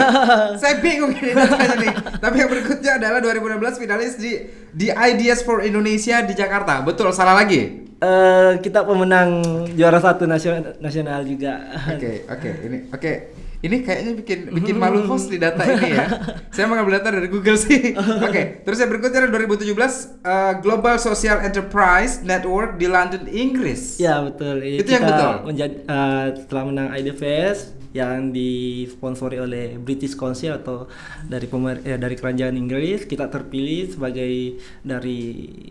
Saya 0.59 0.75
bingung 0.83 1.15
ini 1.15 1.31
datanya 1.31 1.75
nih. 1.79 1.93
Tapi 2.19 2.35
yang 2.35 2.49
berikutnya 2.51 2.91
adalah 2.99 3.23
2016 3.23 3.79
finalis 3.79 4.19
di 4.19 4.35
di 4.75 4.91
Ideas 4.91 5.39
for 5.47 5.63
Indonesia 5.63 6.19
di 6.27 6.35
Jakarta. 6.35 6.83
Betul, 6.83 7.15
salah 7.15 7.39
lagi. 7.39 7.87
Eh, 7.97 8.51
kita 8.59 8.83
pemenang 8.83 9.41
juara 9.73 10.03
satu 10.03 10.27
nasional 10.27 10.75
nasional 10.83 11.23
juga. 11.23 11.65
Oke, 11.95 12.27
oke, 12.27 12.49
ini 12.67 12.77
oke. 12.91 13.13
Ini 13.57 13.81
kayaknya 13.81 14.11
bikin 14.21 14.39
bikin 14.53 14.75
malu 14.77 15.01
host 15.09 15.33
di 15.33 15.41
data 15.41 15.65
ini 15.65 15.97
ya. 15.97 16.05
Saya 16.55 16.69
mengambil 16.69 17.01
data 17.01 17.09
dari 17.09 17.25
Google 17.25 17.57
sih. 17.57 17.97
Oke, 18.27 18.61
terus 18.61 18.77
yang 18.77 18.89
berikutnya 18.93 19.25
adalah 19.25 19.49
2017 19.49 19.73
uh, 20.21 20.53
Global 20.61 20.95
Social 21.01 21.41
Enterprise 21.41 22.21
Network 22.21 22.77
di 22.77 22.85
London, 22.85 23.25
Inggris. 23.25 23.97
Ya 23.97 24.21
betul. 24.21 24.61
Itu 24.61 24.85
yang 24.85 25.05
kita 25.05 25.13
betul? 25.17 25.33
Menjadi 25.49 25.75
eh, 25.89 26.25
setelah 26.37 26.63
menang 26.69 26.87
IDFS 26.93 27.76
yang 27.91 28.32
disponsori 28.32 29.38
oleh 29.38 29.77
British 29.77 30.13
Council 30.13 30.53
atau 30.53 30.88
dari 31.24 31.46
pemer 31.46 31.79
eh, 31.82 31.96
dari 31.96 32.13
kerajaan 32.13 32.53
Inggris 32.53 33.03
kita 33.03 33.27
terpilih 33.27 33.89
sebagai 33.89 34.58
dari 34.82 35.20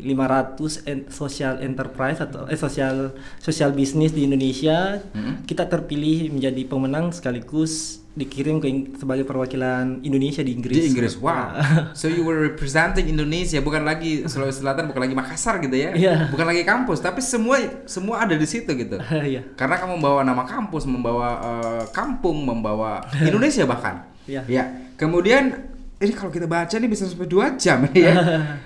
500 0.01 0.87
en- 0.87 1.07
social 1.09 1.61
enterprise 1.61 2.19
atau 2.19 2.47
eh 2.47 2.57
social 2.57 3.13
social 3.39 3.73
business 3.73 4.13
di 4.13 4.25
Indonesia 4.25 4.99
Mm-hmm. 5.07 5.35
kita 5.45 5.65
terpilih 5.67 6.31
menjadi 6.31 6.63
pemenang 6.65 7.11
sekaligus 7.11 8.01
dikirim 8.17 8.57
ke 8.65 8.97
sebagai 8.97 9.29
perwakilan 9.29 10.01
Indonesia 10.01 10.41
di 10.41 10.57
Inggris. 10.57 10.73
Di 10.73 10.89
Inggris, 10.89 11.21
wow. 11.25 11.53
So 11.93 12.09
you 12.09 12.25
were 12.25 12.41
representing 12.41 13.13
Indonesia, 13.13 13.61
bukan 13.61 13.85
lagi 13.85 14.25
Sulawesi 14.25 14.65
Selatan, 14.65 14.89
bukan 14.89 15.05
lagi 15.05 15.13
Makassar 15.13 15.61
gitu 15.61 15.77
ya. 15.77 15.93
Iya. 15.93 16.33
Bukan 16.33 16.49
lagi 16.49 16.65
kampus, 16.65 17.05
tapi 17.05 17.21
semua 17.21 17.61
semua 17.85 18.25
ada 18.25 18.33
di 18.33 18.49
situ 18.49 18.73
gitu. 18.73 18.97
Iya. 19.27 19.43
Karena 19.59 19.77
kamu 19.77 19.99
membawa 20.01 20.23
nama 20.25 20.47
kampus, 20.49 20.87
membawa 20.89 21.29
eh, 21.45 21.85
kampung, 21.93 22.47
membawa 22.47 23.05
Indonesia 23.29 23.69
bahkan. 23.69 24.09
Iya. 24.25 24.49
Ya. 24.49 24.65
Kemudian 24.97 25.69
ini 26.01 26.13
kalau 26.17 26.33
kita 26.33 26.49
baca 26.49 26.73
nih 26.73 26.89
bisa 26.89 27.05
sampai 27.05 27.29
2 27.29 27.61
jam 27.61 27.85
ya. 27.93 28.17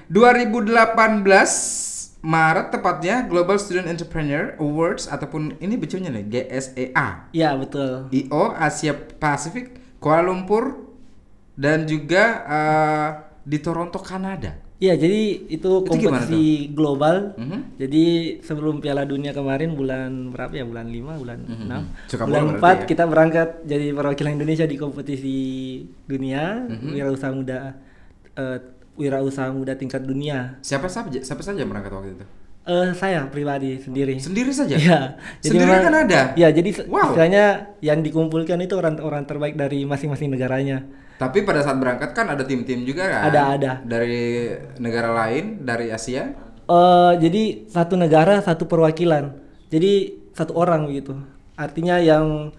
2018 0.06 1.89
Maret 2.20 2.68
tepatnya 2.68 3.24
Global 3.24 3.56
Student 3.56 3.88
Entrepreneur 3.88 4.52
Awards 4.60 5.08
ataupun 5.08 5.56
ini 5.56 5.80
bacanya 5.80 6.12
nih 6.12 6.24
GSEA. 6.28 7.32
Ya 7.32 7.56
betul. 7.56 8.12
IO 8.12 8.52
Asia 8.52 8.92
Pasifik 8.92 9.72
Kuala 9.96 10.28
Lumpur 10.28 10.84
dan 11.56 11.88
juga 11.88 12.24
eh, 12.44 13.08
di 13.40 13.56
Toronto 13.56 13.96
Kanada. 13.98 14.52
Ya, 14.80 14.96
jadi 14.96 15.44
itu 15.44 15.84
Itu 15.84 15.84
kompetisi 15.84 16.72
global. 16.72 17.36
Mhm. 17.36 17.76
Jadi 17.76 18.04
sebelum 18.40 18.80
Piala 18.80 19.04
Dunia 19.04 19.36
kemarin 19.36 19.76
bulan 19.76 20.32
berapa 20.32 20.56
ya? 20.56 20.64
Bulan 20.64 20.88
5, 20.88 21.20
bulan. 21.20 21.38
6. 21.44 22.08
Suka 22.08 22.24
bulan 22.24 22.42
bola 22.48 22.52
4 22.56 22.60
berarti 22.64 22.80
ya? 22.80 22.88
kita 22.88 23.04
berangkat 23.04 23.48
jadi 23.68 23.86
perwakilan 23.92 24.32
Indonesia 24.40 24.64
di 24.64 24.76
kompetisi 24.80 25.36
dunia 26.08 26.64
Mhm. 26.64 26.96
wirausaha 26.96 27.32
muda 27.32 27.76
eh, 28.36 28.58
wirausaha 28.94 29.50
muda 29.50 29.74
tingkat 29.74 30.02
dunia. 30.02 30.58
Siapa 30.60 30.86
saja 30.86 31.20
siapa 31.20 31.40
saja 31.40 31.62
berangkat 31.62 31.90
waktu 31.90 32.10
itu? 32.14 32.26
Eh 32.62 32.92
saya 32.92 33.24
pribadi 33.26 33.80
sendiri. 33.80 34.20
Sendiri 34.20 34.52
saja. 34.52 34.76
Iya. 34.76 35.00
Sendiri 35.42 35.64
memang- 35.64 35.84
kan 35.86 35.94
ada? 36.04 36.20
Ya, 36.36 36.48
jadi 36.50 36.70
Wow. 36.86 37.12
istilahnya 37.12 37.44
yang 37.80 38.00
dikumpulkan 38.00 38.60
itu 38.60 38.76
orang-orang 38.76 39.24
terbaik 39.24 39.54
dari 39.54 39.82
masing-masing 39.82 40.28
negaranya. 40.28 40.84
Tapi 41.16 41.44
pada 41.44 41.60
saat 41.60 41.76
berangkat 41.76 42.12
kan 42.12 42.28
ada 42.28 42.44
tim-tim 42.44 42.84
juga 42.84 43.04
kan? 43.04 43.22
Ada, 43.28 43.40
ada. 43.56 43.72
Dari 43.82 44.52
negara 44.76 45.12
lain, 45.14 45.60
dari 45.60 45.88
Asia. 45.88 46.32
Eh 46.64 47.12
jadi 47.16 47.42
satu 47.66 47.96
negara 47.96 48.38
satu 48.40 48.64
perwakilan. 48.64 49.32
Jadi 49.68 49.92
satu 50.32 50.52
orang 50.54 50.84
begitu. 50.84 51.16
Artinya 51.56 51.96
yang 51.96 52.52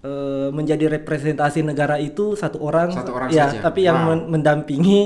eh, 0.00 0.48
menjadi 0.48 0.86
representasi 0.92 1.60
negara 1.60 1.96
itu 1.98 2.32
satu 2.32 2.62
orang. 2.62 2.92
Satu 2.94 3.10
orang 3.10 3.28
ya, 3.28 3.50
saja. 3.50 3.58
tapi 3.64 3.82
yang 3.82 3.98
Wow. 3.98 4.08
men- 4.12 4.26
mendampingi 4.38 5.00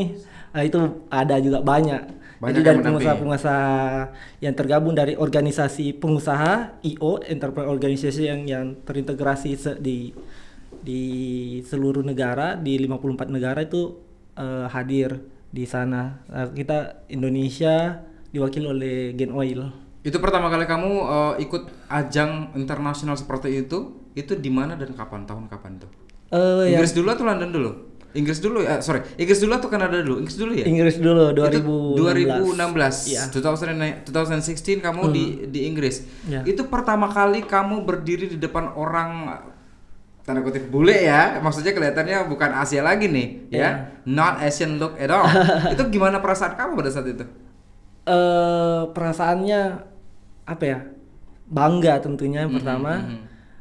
eh, 0.55 0.65
itu 0.67 0.79
ada 1.11 1.37
juga 1.39 1.61
banyak. 1.63 2.03
Banyak 2.41 2.57
Jadi 2.57 2.61
dari 2.65 2.79
pengusaha-pengusaha 2.81 3.69
yang 4.41 4.55
tergabung 4.57 4.95
dari 4.97 5.13
organisasi 5.13 6.01
pengusaha 6.01 6.81
IO 6.81 7.21
Enterprise 7.21 7.69
Organization 7.69 8.25
yang 8.25 8.41
yang 8.49 8.67
terintegrasi 8.81 9.51
se- 9.61 9.77
di 9.77 10.17
di 10.81 11.03
seluruh 11.69 12.01
negara 12.01 12.57
di 12.57 12.81
54 12.81 13.29
negara 13.29 13.61
itu 13.61 14.01
eh, 14.37 14.67
hadir 14.73 15.21
di 15.53 15.69
sana. 15.69 16.25
Eh, 16.33 16.49
kita 16.57 17.05
Indonesia 17.13 18.01
diwakili 18.33 18.67
oleh 18.67 18.95
Gen 19.19 19.37
Oil. 19.37 19.61
Itu 20.01 20.17
pertama 20.17 20.49
kali 20.49 20.65
kamu 20.65 20.91
eh, 21.05 21.35
ikut 21.45 21.63
ajang 21.93 22.57
internasional 22.57 23.21
seperti 23.21 23.69
itu, 23.69 24.01
itu 24.17 24.33
di 24.33 24.49
mana 24.49 24.81
dan 24.81 24.97
kapan? 24.97 25.29
Tahun 25.29 25.45
kapan 25.45 25.77
tuh? 25.77 25.91
Ya, 26.65 26.81
Inggris 26.81 26.97
dulu 26.97 27.09
atau 27.13 27.27
London 27.29 27.51
dulu? 27.53 27.71
Inggris 28.11 28.43
dulu 28.43 28.59
ya, 28.67 28.83
sorry. 28.83 29.07
Inggris 29.15 29.39
dulu 29.39 29.55
atau 29.55 29.71
Kanada 29.71 30.03
dulu? 30.03 30.19
Inggris 30.19 30.35
dulu 30.35 30.53
ya? 30.53 30.67
Inggris 30.67 30.99
dulu 30.99 31.31
Itu 31.31 31.47
2016. 31.95 32.59
2016. 32.59 33.15
Iya. 33.15 33.23
2009 33.31 34.11
2016 34.11 34.83
kamu 34.83 35.03
di 35.15 35.25
di 35.47 35.61
Inggris. 35.71 36.03
Ya. 36.27 36.43
Itu 36.43 36.67
pertama 36.67 37.07
kali 37.07 37.47
kamu 37.47 37.87
berdiri 37.87 38.27
di 38.27 38.39
depan 38.39 38.75
orang 38.75 39.31
tanda 40.27 40.43
kutip 40.43 40.67
bule 40.69 40.95
ya. 40.95 41.39
Maksudnya 41.39 41.71
kelihatannya 41.71 42.27
bukan 42.27 42.51
Asia 42.51 42.83
lagi 42.83 43.07
nih, 43.07 43.27
ya. 43.49 43.59
Iya. 43.59 43.71
Not 44.11 44.43
Asian 44.43 44.83
look 44.83 44.99
at 44.99 45.11
all. 45.11 45.31
itu 45.75 45.83
gimana 45.89 46.19
perasaan 46.19 46.59
kamu 46.59 46.75
pada 46.75 46.91
saat 46.91 47.07
itu? 47.07 47.25
eh 48.01 48.83
perasaannya 48.91 49.61
apa 50.45 50.65
ya? 50.67 50.79
Bangga 51.47 52.03
tentunya 52.03 52.43
yang 52.43 52.51
Mhm, 52.51 52.59
pertama 52.59 52.93
mhm. 53.07 53.19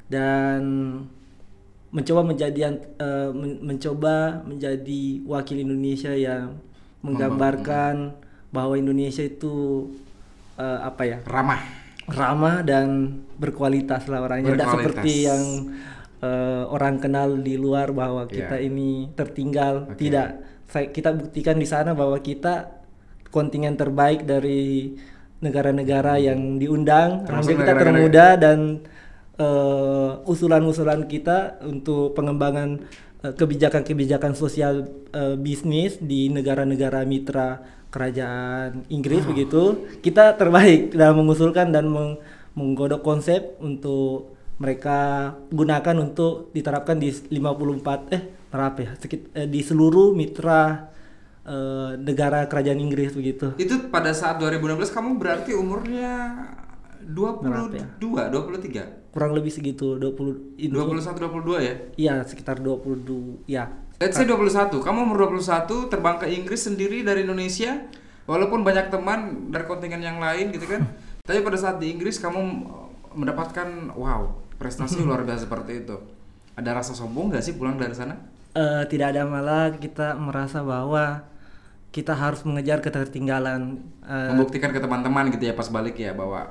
dan 0.09 0.61
mencoba 1.89 2.21
menjadi 2.21 2.59
yang- 2.59 2.85
men- 3.31 3.61
mencoba 3.65 4.15
menjadi 4.43 5.01
wakil 5.25 5.57
Indonesia 5.57 6.11
yang 6.11 6.61
menggambarkan 7.01 8.13
bahwa 8.49 8.73
Indonesia 8.75 9.21
itu 9.21 9.87
eh, 10.55 10.79
apa 10.81 11.03
ya? 11.03 11.17
Ramah. 11.23 11.61
ramah 12.09 12.65
dan 12.65 13.21
berkualitas 13.37 14.09
lah 14.09 14.25
orangnya 14.25 14.51
tidak 14.51 14.69
seperti 14.71 15.13
yang 15.23 15.43
eh, 16.19 16.63
orang 16.65 16.97
kenal 16.97 17.37
di 17.37 17.53
luar 17.53 17.93
bahwa 17.93 18.25
kita 18.25 18.57
Iya. 18.57 18.65
ini 18.65 18.89
tertinggal 19.13 19.93
Oke. 19.93 20.01
tidak 20.01 20.41
saya 20.65 20.89
kita 20.89 21.13
buktikan 21.13 21.53
di 21.55 21.65
sana 21.65 21.93
bahwa 21.93 22.17
kita 22.19 22.81
kontingen 23.29 23.77
terbaik 23.77 24.25
dari 24.25 24.97
negara-negara 25.39 26.17
yang 26.17 26.57
diundang 26.57 27.23
Termasuk 27.23 27.55
kita 27.55 27.73
termuda 27.77 28.27
dan 28.35 28.81
eh, 29.39 30.11
usulan-usulan 30.25 31.07
kita 31.07 31.63
untuk 31.63 32.11
pengembangan 32.13 32.83
eh, 33.21 33.33
kebijakan-kebijakan 33.33 34.35
sosial 34.35 34.83
eh, 35.09 35.35
bisnis 35.35 35.97
di 35.97 36.27
negara-negara 36.27 37.01
mitra 37.03 37.63
kerajaan 37.89 38.85
Inggris 38.87 39.25
begitu 39.25 39.73
kita 39.99 40.35
terbaik 40.35 40.93
dalam 40.93 41.25
mengusulkan 41.25 41.71
dan 41.71 41.89
meng- 41.89 42.19
menggodok 42.53 43.01
konsep 43.01 43.57
untuk 43.59 44.29
mereka 44.59 45.31
gunakan 45.49 45.95
untuk 45.97 46.51
diterapkan 46.51 46.99
di 46.99 47.09
54 47.09 48.11
eh 48.11 48.21
berapa 48.49 48.77
ya 48.77 48.91
sekit- 48.95 49.31
eh, 49.31 49.47
di 49.47 49.63
seluruh 49.63 50.11
mitra 50.11 50.91
eh, 51.47 51.91
negara 51.97 52.45
kerajaan 52.45 52.77
Inggris 52.77 53.15
begitu 53.15 53.55
Itu 53.55 53.87
pada 53.87 54.11
saat 54.11 54.37
2016 54.37 54.91
kamu 54.91 55.17
berarti 55.17 55.55
umurnya 55.55 56.11
22, 57.01 57.41
Berapa 57.41 57.73
ya? 57.73 57.87
23. 57.97 58.98
Kurang 59.09 59.33
lebih 59.33 59.49
segitu 59.49 59.97
20 59.97 60.55
ini- 60.57 60.69
21 60.71 61.17
22 61.17 61.57
ya? 61.59 61.73
Iya 61.97 62.15
sekitar 62.23 62.61
22 62.61 63.41
ya. 63.45 63.69
Let's 63.99 64.15
say 64.15 64.23
21. 64.23 64.79
Kamu 64.79 64.99
umur 65.03 65.27
21 65.27 65.89
terbang 65.91 66.15
ke 66.15 66.29
Inggris 66.29 66.63
sendiri 66.63 67.03
dari 67.03 67.27
Indonesia. 67.27 67.83
Walaupun 68.23 68.61
banyak 68.61 68.93
teman 68.93 69.49
dari 69.49 69.65
kontingen 69.65 69.99
yang 69.99 70.21
lain 70.21 70.53
gitu 70.53 70.69
kan. 70.69 70.85
Tapi 71.27 71.41
pada 71.41 71.57
saat 71.57 71.81
di 71.81 71.91
Inggris 71.91 72.21
kamu 72.21 72.39
mendapatkan 73.11 73.91
wow, 73.93 74.29
prestasi 74.55 75.01
luar 75.01 75.25
biasa 75.25 75.43
seperti 75.49 75.83
itu. 75.83 75.97
Ada 76.55 76.77
rasa 76.77 76.93
sombong 76.93 77.33
gak 77.33 77.41
sih 77.41 77.57
pulang 77.57 77.75
dari 77.75 77.91
sana? 77.91 78.15
Eh, 78.53 78.83
tidak 78.87 79.13
ada 79.13 79.25
malah 79.25 79.73
kita 79.73 80.13
merasa 80.15 80.61
bahwa 80.61 81.25
kita 81.89 82.13
harus 82.13 82.45
mengejar 82.45 82.79
ketertinggalan. 82.79 83.81
Eh, 84.05 84.29
Membuktikan 84.31 84.69
ke 84.69 84.79
teman-teman 84.79 85.33
gitu 85.33 85.43
ya 85.43 85.53
pas 85.53 85.67
balik 85.67 85.97
ya 85.97 86.13
bahwa 86.13 86.45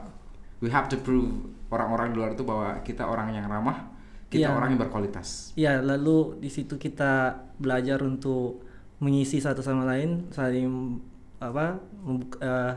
we 0.59 0.69
have 0.69 0.87
to 0.87 0.99
prove 0.99 1.31
orang-orang 1.69 2.13
di 2.13 2.17
luar 2.17 2.31
itu 2.33 2.45
bahwa 2.45 2.81
kita 2.81 3.05
orang 3.05 3.33
yang 3.33 3.45
ramah, 3.45 3.93
kita 4.29 4.49
Iya. 4.49 4.57
orang 4.57 4.77
yang 4.77 4.81
berkualitas. 4.81 5.53
ya 5.55 5.81
lalu 5.81 6.37
di 6.41 6.49
situ 6.49 6.77
kita 6.77 7.37
belajar 7.57 8.01
untuk 8.03 8.65
mengisi 8.99 9.39
satu 9.39 9.61
sama 9.61 9.85
lain, 9.85 10.29
saling 10.33 10.99
apa? 11.39 11.79
membuk- 12.03 12.41
eh, 12.41 12.75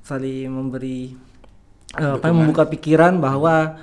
saling 0.00 0.48
memberi 0.48 1.12
eh, 1.94 2.12
apa 2.16 2.32
membuka 2.32 2.64
pikiran 2.64 3.20
bahwa 3.20 3.76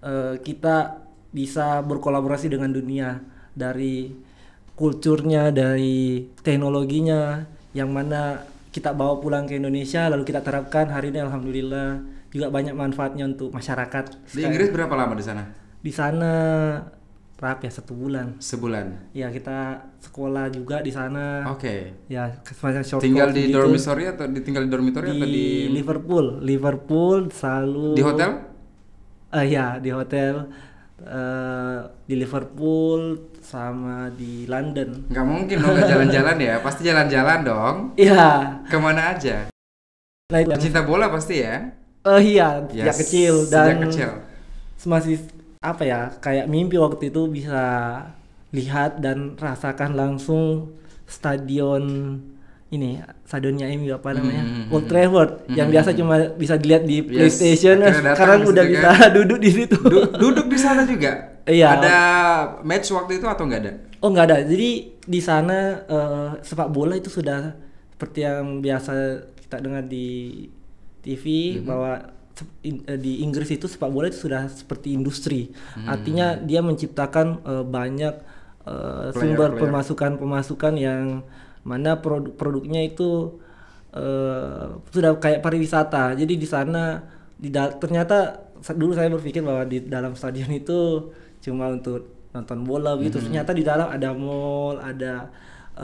eh, 0.00 0.34
kita 0.40 1.04
bisa 1.28 1.82
berkolaborasi 1.84 2.48
dengan 2.48 2.72
dunia 2.72 3.20
dari 3.52 4.14
kulturnya 4.72 5.50
dari 5.50 6.22
teknologinya 6.40 7.44
yang 7.74 7.90
mana 7.90 8.40
kita 8.70 8.94
bawa 8.94 9.18
pulang 9.18 9.44
ke 9.44 9.58
Indonesia 9.58 10.06
lalu 10.06 10.22
kita 10.22 10.40
terapkan 10.40 10.86
hari 10.88 11.10
ini 11.10 11.18
alhamdulillah 11.18 11.98
juga 12.28 12.46
banyak 12.48 12.74
manfaatnya 12.76 13.24
untuk 13.26 13.48
masyarakat 13.50 14.04
Di 14.30 14.42
Inggris 14.44 14.68
berapa 14.68 14.92
lama 14.92 15.14
di 15.14 15.24
sana? 15.24 15.44
di 15.78 15.92
sana 15.94 16.32
berapa 17.38 17.62
ya 17.62 17.70
satu 17.70 17.94
bulan 17.94 18.34
Sebulan. 18.42 19.14
ya 19.14 19.30
kita 19.30 19.78
sekolah 20.02 20.50
juga 20.50 20.82
di 20.82 20.90
sana 20.90 21.46
Oke. 21.54 21.94
ya 22.10 22.26
semacam 22.42 22.82
short 22.82 22.98
Tinggal 22.98 23.30
di 23.30 23.46
gitu. 23.46 23.62
dormitory 23.62 24.04
atau 24.10 24.26
ditinggal 24.26 24.66
di 24.66 24.70
dormitory 24.74 25.06
di, 25.06 25.14
atau 25.14 25.28
di 25.30 25.46
Liverpool 25.70 26.26
Liverpool 26.42 27.30
selalu 27.30 27.94
di 27.94 28.02
hotel? 28.02 28.30
Eh 29.30 29.46
ya 29.54 29.78
di 29.78 29.90
hotel 29.94 30.50
eh, 30.98 31.78
di 32.10 32.14
Liverpool 32.18 33.30
sama 33.38 34.10
di 34.10 34.42
London 34.50 35.06
Nggak 35.06 35.26
mungkin 35.30 35.56
dong 35.62 35.72
nggak 35.78 35.88
jalan-jalan 35.88 36.36
ya. 36.42 36.54
Pasti 36.58 36.80
jalan-jalan 36.84 37.38
dong. 37.46 37.76
Iya 37.94 38.60
Ke 38.66 38.76
mana 38.82 39.14
aja? 39.14 39.46
nah 40.28 40.58
Cinta 40.58 40.82
bola 40.82 41.06
pasti 41.08 41.38
ya? 41.38 41.70
Eh 42.00 42.20
iya 42.28 42.48
sejak 42.64 42.86
Yes, 42.86 42.98
kecil 43.00 43.34
sejak 43.42 43.52
dan 43.52 43.76
kecil. 43.84 44.10
masih 44.84 45.16
apa 45.58 45.82
ya 45.82 46.00
kayak 46.16 46.46
mimpi 46.46 46.76
waktu 46.76 47.08
itu 47.08 47.26
bisa 47.26 47.62
lihat 48.50 48.98
dan 48.98 49.34
rasakan 49.34 49.92
langsung 49.92 50.72
stadion 51.04 51.84
ini 52.68 53.00
stadionnya 53.24 53.64
MU 53.74 53.90
apa 53.90 54.12
namanya 54.12 54.44
Hmm, 54.44 54.68
Old 54.70 54.86
Trafford 54.86 55.30
yang 55.50 55.68
biasa 55.68 55.92
cuma 55.92 56.30
bisa 56.32 56.54
dilihat 56.54 56.84
di 56.84 57.00
Yes, 57.00 57.08
PlayStation 57.08 57.80
akhirnya 57.80 58.12
sekarang 58.12 58.40
udah 58.44 58.64
situ 58.64 58.72
bisa 58.72 58.90
duduk 59.16 59.38
di 59.38 59.50
situ 59.50 59.78
Du- 59.82 60.08
duduk 60.14 60.46
di 60.46 60.58
sana 60.58 60.84
juga? 60.84 61.12
Iya. 61.42 61.80
Ada 61.80 61.98
match 62.60 62.92
waktu 62.92 63.16
itu 63.16 63.26
atau 63.26 63.44
nggak 63.44 63.60
ada? 63.62 63.72
oh 63.98 64.08
nggak 64.08 64.26
ada 64.26 64.38
jadi 64.44 64.70
di 65.02 65.20
sana 65.20 65.58
eh, 65.82 66.28
sepak 66.40 66.68
bola 66.68 66.94
itu 66.94 67.08
sudah 67.08 67.56
seperti 67.90 68.22
yang 68.22 68.60
biasa 68.60 68.92
kita 69.42 69.58
dengar 69.58 69.82
di 69.82 70.44
TV 71.08 71.24
bahwa 71.64 71.92
se- 72.36 72.52
in- 72.62 72.84
eh, 72.84 73.00
di 73.00 73.24
Inggris 73.24 73.48
itu 73.48 73.64
sepak 73.64 73.88
bola 73.88 74.06
itu 74.06 74.28
sudah 74.28 74.44
seperti 74.46 74.92
industri 74.92 75.48
artinya 75.88 76.36
dia 76.38 76.60
menciptakan 76.60 77.26
eh, 77.42 77.64
banyak 77.66 78.14
sumber 79.16 79.48
player. 79.48 79.62
pemasukan-pemasukan 79.64 80.74
yang 80.76 81.04
mana 81.64 81.96
produk-produknya 81.96 82.84
itu 82.84 83.40
eh, 83.92 84.64
sudah 84.92 85.16
kayak 85.16 85.40
pariwisata. 85.40 86.12
Jadi 86.14 86.34
di 86.36 86.44
sana 86.44 87.00
di 87.38 87.48
ternyata 87.54 88.44
dulu 88.74 88.92
saya 88.92 89.08
berpikir 89.08 89.40
bahwa 89.40 89.64
di 89.64 89.80
dalam 89.86 90.12
stadion 90.12 90.50
itu 90.52 91.08
cuma 91.40 91.70
untuk 91.70 92.04
nonton 92.34 92.60
bola 92.62 92.98
gitu. 93.00 93.16
Ternyata 93.24 93.56
di 93.56 93.64
dalam 93.64 93.88
ada 93.88 94.10
mall, 94.12 94.76
ada 94.82 95.32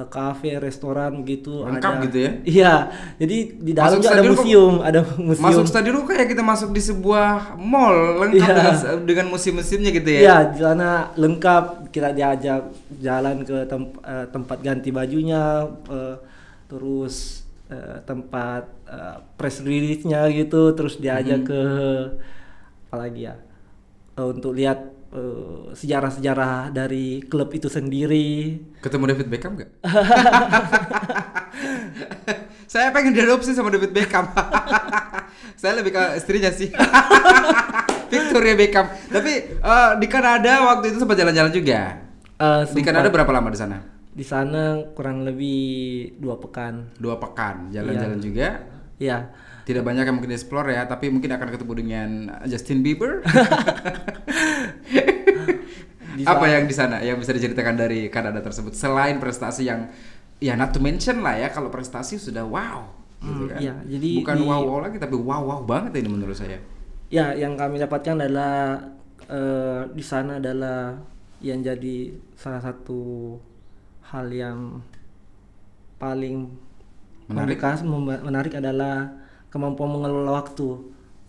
kafe, 0.04 0.58
restoran 0.58 1.22
gitu, 1.22 1.62
Lengkap 1.62 1.92
ada 1.92 2.04
gitu 2.04 2.18
ya? 2.18 2.30
Iya. 2.42 2.74
Jadi 3.16 3.36
di 3.56 3.72
dalam 3.72 3.94
Masuk 3.94 4.00
ada 4.00 4.08
stadion 4.10 4.26
kok- 4.26 4.42
museum, 4.42 4.74
ada 4.82 5.00
museum. 5.16 5.44
Masuk 5.46 5.64
stadion 5.64 5.96
kayak 6.02 6.26
kita 6.26 6.42
masuk 6.42 6.70
di 6.70 6.82
sebuah 6.82 7.30
mall 7.54 7.94
lengkap 8.20 8.42
Iya. 8.42 8.54
dengan, 8.58 8.74
dengan 9.06 9.26
museum-museumnya 9.30 9.90
gitu 9.90 10.10
ya. 10.10 10.20
Iya, 10.20 10.36
di 10.50 10.58
sana 10.58 10.88
lengkap 11.14 11.64
kita 11.88 12.10
diajak 12.10 12.62
jalan 12.98 13.36
ke 13.42 13.56
tem- 13.64 13.98
eh, 14.02 14.26
tempat 14.28 14.58
ganti 14.58 14.90
bajunya, 14.90 15.44
eh, 15.86 16.16
terus 16.66 17.46
eh, 17.64 17.98
tempat 18.02 18.66
eh, 18.84 19.16
press 19.34 19.62
release-nya 19.62 20.26
gitu, 20.28 20.74
terus 20.74 20.98
diajak 20.98 21.44
ke 21.44 21.60
apa 22.88 22.96
lagi 23.00 23.20
ya? 23.24 23.34
eh, 24.14 24.26
untuk 24.26 24.54
lihat 24.54 24.93
eh, 25.14 25.70
sejarah-sejarah 25.72 26.74
dari 26.74 27.22
klub 27.24 27.54
itu 27.54 27.70
sendiri. 27.70 28.58
Ketemu 28.82 29.04
David 29.14 29.28
Beckham 29.30 29.52
nggak? 29.54 29.70
Saya 32.74 32.90
pengen 32.90 33.14
diadopsi 33.14 33.54
sama 33.54 33.70
David 33.70 33.94
Beckham. 33.94 34.26
Saya 35.60 35.78
lebih 35.78 35.94
ke 35.94 36.02
istrinya 36.18 36.50
sih. 36.50 36.74
Victoria 38.10 38.54
Beckham. 38.58 38.86
Tapi 39.10 39.32
eh, 39.62 39.92
di 40.02 40.06
Kanada 40.10 40.74
waktu 40.74 40.90
itu 40.90 40.98
sempat 40.98 41.16
jalan-jalan 41.16 41.54
juga. 41.54 42.02
Eh, 42.34 42.62
Di 42.74 42.82
Kanada 42.82 43.08
berapa 43.08 43.30
lama 43.30 43.48
di 43.54 43.58
sana? 43.58 43.78
Di 44.14 44.22
sana 44.26 44.82
kurang 44.94 45.22
lebih 45.26 46.18
dua 46.18 46.38
pekan. 46.38 46.94
Dua 46.98 47.18
pekan 47.18 47.70
jalan-jalan 47.70 48.18
juga. 48.18 48.62
Ya, 48.98 49.30
Tidak 49.64 49.80
banyak 49.80 50.04
yang 50.04 50.16
mungkin 50.20 50.32
explore 50.36 50.68
ya, 50.68 50.84
tapi 50.84 51.08
mungkin 51.08 51.32
akan 51.32 51.48
ketemu 51.48 51.72
dengan 51.72 52.08
Justin 52.44 52.84
Bieber. 52.84 53.24
Apa 56.24 56.46
yang 56.46 56.64
di 56.70 56.74
sana 56.74 57.02
yang 57.02 57.18
bisa 57.18 57.34
diceritakan 57.34 57.74
dari 57.74 58.06
Kanada 58.06 58.38
tersebut 58.38 58.70
selain 58.76 59.18
prestasi 59.18 59.66
yang 59.66 59.90
ya 60.38 60.54
not 60.54 60.70
to 60.70 60.78
mention 60.78 61.24
lah 61.24 61.34
ya 61.34 61.50
kalau 61.50 61.72
prestasi 61.72 62.20
sudah 62.20 62.46
wow 62.46 62.86
gitu 63.18 63.24
Hmm, 63.24 63.48
kan. 63.48 63.58
iya, 63.58 63.74
jadi 63.88 64.10
bukan 64.20 64.36
di- 64.36 64.44
wow 64.44 64.60
wow 64.68 64.78
lagi 64.84 65.00
tapi 65.00 65.16
wow 65.16 65.40
wow 65.42 65.60
banget 65.64 65.96
ini 66.04 66.12
menurut 66.12 66.36
saya. 66.36 66.60
Ya, 67.08 67.32
yang 67.36 67.54
kami 67.54 67.78
dapatkan 67.78 68.16
adalah 68.20 68.84
eh, 69.30 69.80
di 69.94 70.04
sana 70.04 70.42
adalah 70.42 70.98
yang 71.40 71.60
jadi 71.62 72.12
salah 72.34 72.60
satu 72.60 73.36
hal 74.12 74.26
yang 74.32 74.58
paling 75.98 76.52
Menarik. 77.24 77.56
menarik 78.28 78.52
adalah 78.60 79.08
kemampuan 79.54 79.94
mengelola 79.94 80.42
waktu. 80.42 80.82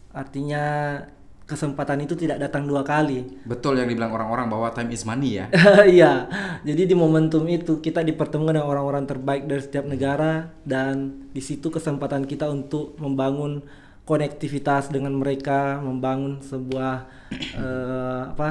Artinya 0.10 0.98
kesempatan 1.46 2.02
itu 2.02 2.18
tidak 2.18 2.42
datang 2.42 2.66
dua 2.66 2.82
kali. 2.82 3.46
Betul 3.46 3.78
yang 3.78 3.86
dibilang 3.86 4.10
orang-orang 4.10 4.50
bahwa 4.50 4.68
time 4.74 4.90
is 4.90 5.06
money 5.06 5.38
ya. 5.38 5.46
Iya, 5.86 6.26
jadi 6.66 6.90
di 6.90 6.96
momentum 6.98 7.46
itu 7.46 7.78
kita 7.78 8.02
dipertemukan 8.02 8.58
dengan 8.58 8.70
orang-orang 8.74 9.06
terbaik 9.06 9.46
dari 9.46 9.62
setiap 9.62 9.86
negara 9.86 10.50
dan 10.66 11.30
di 11.30 11.42
situ 11.46 11.70
kesempatan 11.70 12.26
kita 12.26 12.50
untuk 12.50 12.98
membangun 12.98 13.62
konektivitas 14.10 14.90
dengan 14.90 15.14
mereka, 15.14 15.78
membangun 15.86 16.42
sebuah 16.42 17.06
eh, 17.62 18.22
apa 18.34 18.50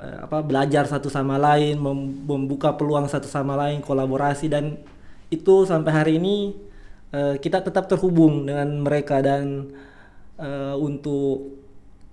eh, 0.00 0.18
apa 0.24 0.40
belajar 0.40 0.88
satu 0.88 1.12
sama 1.12 1.36
lain, 1.36 1.76
mem- 1.76 2.24
membuka 2.24 2.72
peluang 2.72 3.04
satu 3.04 3.28
sama 3.28 3.52
lain, 3.52 3.84
kolaborasi 3.84 4.48
dan 4.48 4.80
itu 5.28 5.68
sampai 5.68 5.92
hari 5.92 6.12
ini 6.16 6.56
eh, 7.10 7.34
kita 7.36 7.60
tetap 7.60 7.86
terhubung 7.86 8.44
dengan 8.44 8.68
mereka 8.78 9.18
dan 9.20 9.70
eh, 10.36 10.74
untuk 10.74 11.58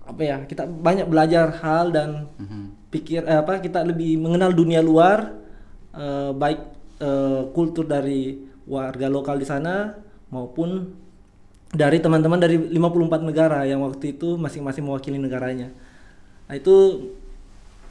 apa 0.03 0.21
ya 0.21 0.37
kita 0.43 0.63
banyak 0.63 1.05
belajar 1.05 1.51
hal 1.57 1.91
dan 1.91 2.31
Mhm. 2.35 2.89
pikir 2.89 3.21
eh, 3.21 3.37
apa 3.37 3.59
kita 3.59 3.83
lebih 3.83 4.15
mengenal 4.15 4.51
dunia 4.51 4.79
luar 4.79 5.35
eh, 5.91 6.31
baik 6.31 6.59
eh, 6.97 7.41
kultur 7.51 7.83
dari 7.83 8.35
warga 8.65 9.07
lokal 9.07 9.35
di 9.35 9.43
sana 9.43 9.95
maupun 10.27 10.91
dari 11.67 11.99
teman-teman 11.99 12.39
dari 12.39 12.55
54 12.57 12.79
negara 13.21 13.63
yang 13.63 13.83
waktu 13.83 14.13
itu 14.13 14.35
masing-masing 14.35 14.83
mewakili 14.83 15.15
negaranya. 15.15 15.67
Nah, 16.47 16.55
itu 16.55 16.75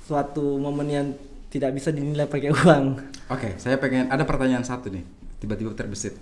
suatu 0.02 0.56
momen 0.56 0.88
yang 0.88 1.06
tidak 1.48 1.72
bisa 1.72 1.92
dinilai 1.92 2.24
pakai 2.24 2.52
uang. 2.56 2.96
Oke, 3.28 3.52
saya 3.56 3.76
pengen 3.76 4.08
ada 4.08 4.24
pertanyaan 4.24 4.64
satu 4.64 4.88
nih, 4.88 5.04
tiba-tiba 5.36 5.72
terbesit. 5.72 6.16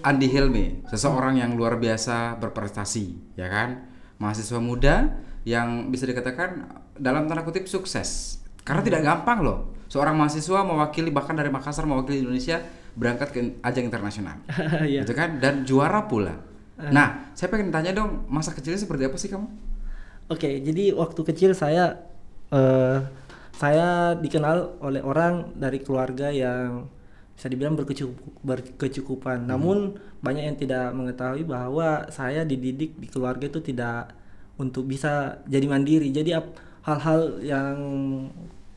Andi 0.00 0.28
Hilmi, 0.28 0.84
seseorang 0.88 1.36
yang 1.38 1.54
luar 1.54 1.76
biasa 1.76 2.36
berprestasi, 2.36 3.36
ya 3.36 3.46
kan? 3.46 3.86
Mahasiswa 4.16 4.60
muda 4.60 5.16
yang 5.44 5.88
bisa 5.88 6.04
dikatakan 6.04 6.68
dalam 6.96 7.24
tanda 7.24 7.44
kutip 7.44 7.64
sukses. 7.64 8.40
Karena 8.60 8.84
tidak 8.84 9.00
gampang 9.02 9.40
loh, 9.40 9.58
seorang 9.88 10.12
mahasiswa 10.14 10.60
mewakili 10.62 11.08
bahkan 11.08 11.32
dari 11.32 11.48
Makassar 11.48 11.88
mewakili 11.88 12.20
Indonesia 12.20 12.60
berangkat 12.92 13.28
ke 13.32 13.40
ajang 13.64 13.84
internasional, 13.88 14.36
Iya. 14.84 15.02
gitu 15.04 15.12
kan? 15.16 15.40
Dan 15.40 15.64
juara 15.64 16.04
pula. 16.04 16.36
Nah, 16.80 17.32
saya 17.36 17.52
pengen 17.52 17.68
tanya 17.68 17.92
dong, 17.92 18.24
masa 18.28 18.56
kecilnya 18.56 18.80
seperti 18.80 19.04
apa 19.04 19.16
sih 19.20 19.28
kamu? 19.28 19.44
Oke, 20.32 20.60
jadi 20.64 20.96
waktu 20.96 21.20
kecil 21.28 21.52
saya 21.52 22.00
eh, 22.48 22.98
saya 23.52 24.16
dikenal 24.16 24.80
oleh 24.80 25.04
orang 25.04 25.52
dari 25.52 25.84
keluarga 25.84 26.32
yang 26.32 26.88
bisa 27.40 27.48
dibilang 27.48 27.72
berkecukup- 27.72 28.44
berkecukupan. 28.44 29.40
Namun 29.42 29.96
banyak 30.20 30.44
yang 30.44 30.56
tidak 30.56 30.92
mengetahui 30.92 31.42
bahwa 31.42 32.04
saya 32.08 32.44
dididik 32.44 32.92
di 32.94 33.08
keluarga 33.08 33.48
itu 33.48 33.58
tidak 33.58 34.12
untuk 34.54 34.84
bisa 34.84 35.40
jadi 35.44 35.64
mandiri. 35.64 36.12
Jadi 36.12 36.36
hal-hal 36.82 37.20
yang 37.40 37.76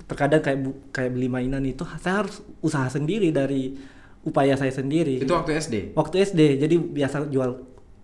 terkadang 0.04 0.40
kayak 0.40 0.60
bu- 0.62 0.80
kayak 0.90 1.12
beli 1.12 1.28
mainan 1.28 1.64
itu 1.64 1.84
saya 1.98 2.24
harus 2.24 2.40
usaha 2.60 2.88
sendiri 2.88 3.32
dari 3.32 3.76
upaya 4.22 4.52
saya 4.54 4.68
sendiri 4.70 5.16
Itu 5.18 5.32
waktu 5.32 5.56
SD. 5.58 5.76
waktu 5.94 6.16
SD 6.22 6.40
jadi 6.58 6.76
biasa 6.76 7.28
jual 7.28 7.56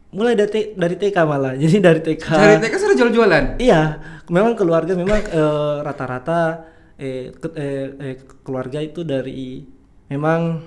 mulai 0.10 0.32
dari 0.34 0.72
dari 0.74 0.96
TK 0.96 1.18
malah 1.22 1.54
jadi 1.60 1.80
dari 1.82 2.00
TK 2.02 2.24
Dari 2.26 2.56
TK 2.58 2.76
sudah 2.78 2.96
jual-jualan. 2.98 3.44
iya 3.60 4.00
memang 4.26 4.56
keluarga 4.56 4.96
memang 4.96 5.20
eh, 5.22 5.76
rata-rata 5.82 6.72
eh, 6.96 7.32
ke- 7.32 7.52
eh, 7.54 7.88
eh, 7.94 8.16
keluarga 8.42 8.80
itu 8.80 9.04
dari 9.04 9.68
memang 10.10 10.66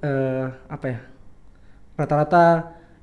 eh, 0.00 0.46
apa 0.66 0.86
ya 0.88 0.98
rata-rata 1.94 2.44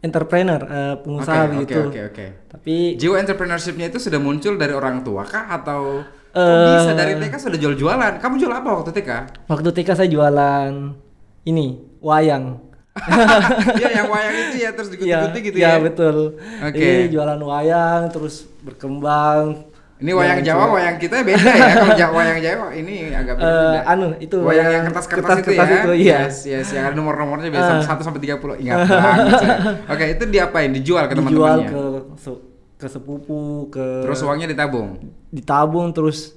entrepreneur, 0.03 0.59
eh, 0.59 0.95
pengusaha 0.99 1.47
Oke, 1.47 1.51
begitu. 1.55 1.79
Oke, 1.79 1.87
oke, 1.87 2.01
oke. 2.11 2.25
Tapi 2.51 2.75
Jiwa 2.99 3.15
entrepreneurship-nya 3.17 3.87
itu 3.87 3.97
sudah 3.97 4.19
muncul 4.19 4.53
dari 4.53 4.75
orang 4.75 5.01
tua 5.01 5.23
kah 5.23 5.47
atau 5.49 6.03
Eh. 6.33 6.41
bisa 6.81 6.97
dari 6.97 7.13
TK 7.15 7.33
sudah 7.37 7.59
jual-jualan? 7.61 8.17
Kamu 8.17 8.35
jual 8.35 8.49
apa 8.49 8.69
waktu 8.73 8.89
TK? 8.91 9.09
waktu 9.45 9.69
TK 9.69 9.89
saya 9.93 10.09
jualan 10.09 10.97
ini 11.45 11.77
wayang. 12.01 12.57
Iya, 13.77 13.89
yang 14.01 14.07
wayang 14.09 14.35
itu 14.37 14.57
ya 14.61 14.69
terus 14.73 14.89
digunting-gunting 14.89 15.43
gitu 15.49 15.57
ya, 15.57 15.77
ya. 15.77 15.81
betul. 15.81 16.37
Oke. 16.61 16.77
Jadi 16.77 17.05
jualan 17.09 17.37
wayang 17.37 18.01
terus 18.09 18.45
berkembang. 18.61 19.65
Ini 20.03 20.11
wayang 20.11 20.43
Jawa, 20.43 20.59
cewek. 20.59 20.73
wayang 20.75 20.97
kita 20.99 21.15
beda 21.23 21.47
ya. 21.49 21.67
Kalau 21.95 22.11
wayang 22.11 22.39
Jawa 22.39 22.67
ini 22.73 22.93
agak 23.09 23.33
beda. 23.33 23.47
Eh, 23.47 23.79
anu 23.85 24.07
itu 24.19 24.35
wayang 24.37 24.67
yang 24.69 24.83
kertas-kertas 24.83 25.37
itu 25.39 25.49
kertas-kertas 25.49 25.63
ya. 25.69 25.79
itu, 25.79 25.91
iya. 25.97 26.17
Yes, 26.21 26.37
yes, 26.43 26.67
yang 26.69 26.85
ada 26.85 26.95
nomor-nomornya 26.97 27.47
biasa 27.47 27.71
Eh. 27.73 27.87
1 27.87 28.03
sampai 28.03 28.19
30. 28.19 28.59
Ingat 28.59 28.77
banget 28.83 29.33
saya. 29.39 29.57
Oke, 29.95 30.05
itu 30.11 30.23
diapain? 30.27 30.69
Dijual 30.69 31.07
ke 31.07 31.15
dijual 31.15 31.23
teman-temannya. 31.63 31.69
ke 31.69 31.81
se- 32.17 32.43
ke 32.75 32.87
sepupu, 32.89 33.41
ke 33.69 34.03
Terus 34.03 34.19
uangnya 34.21 34.43
ditabung. 34.45 34.99
ditabung 35.29 35.87
terus 35.89 36.35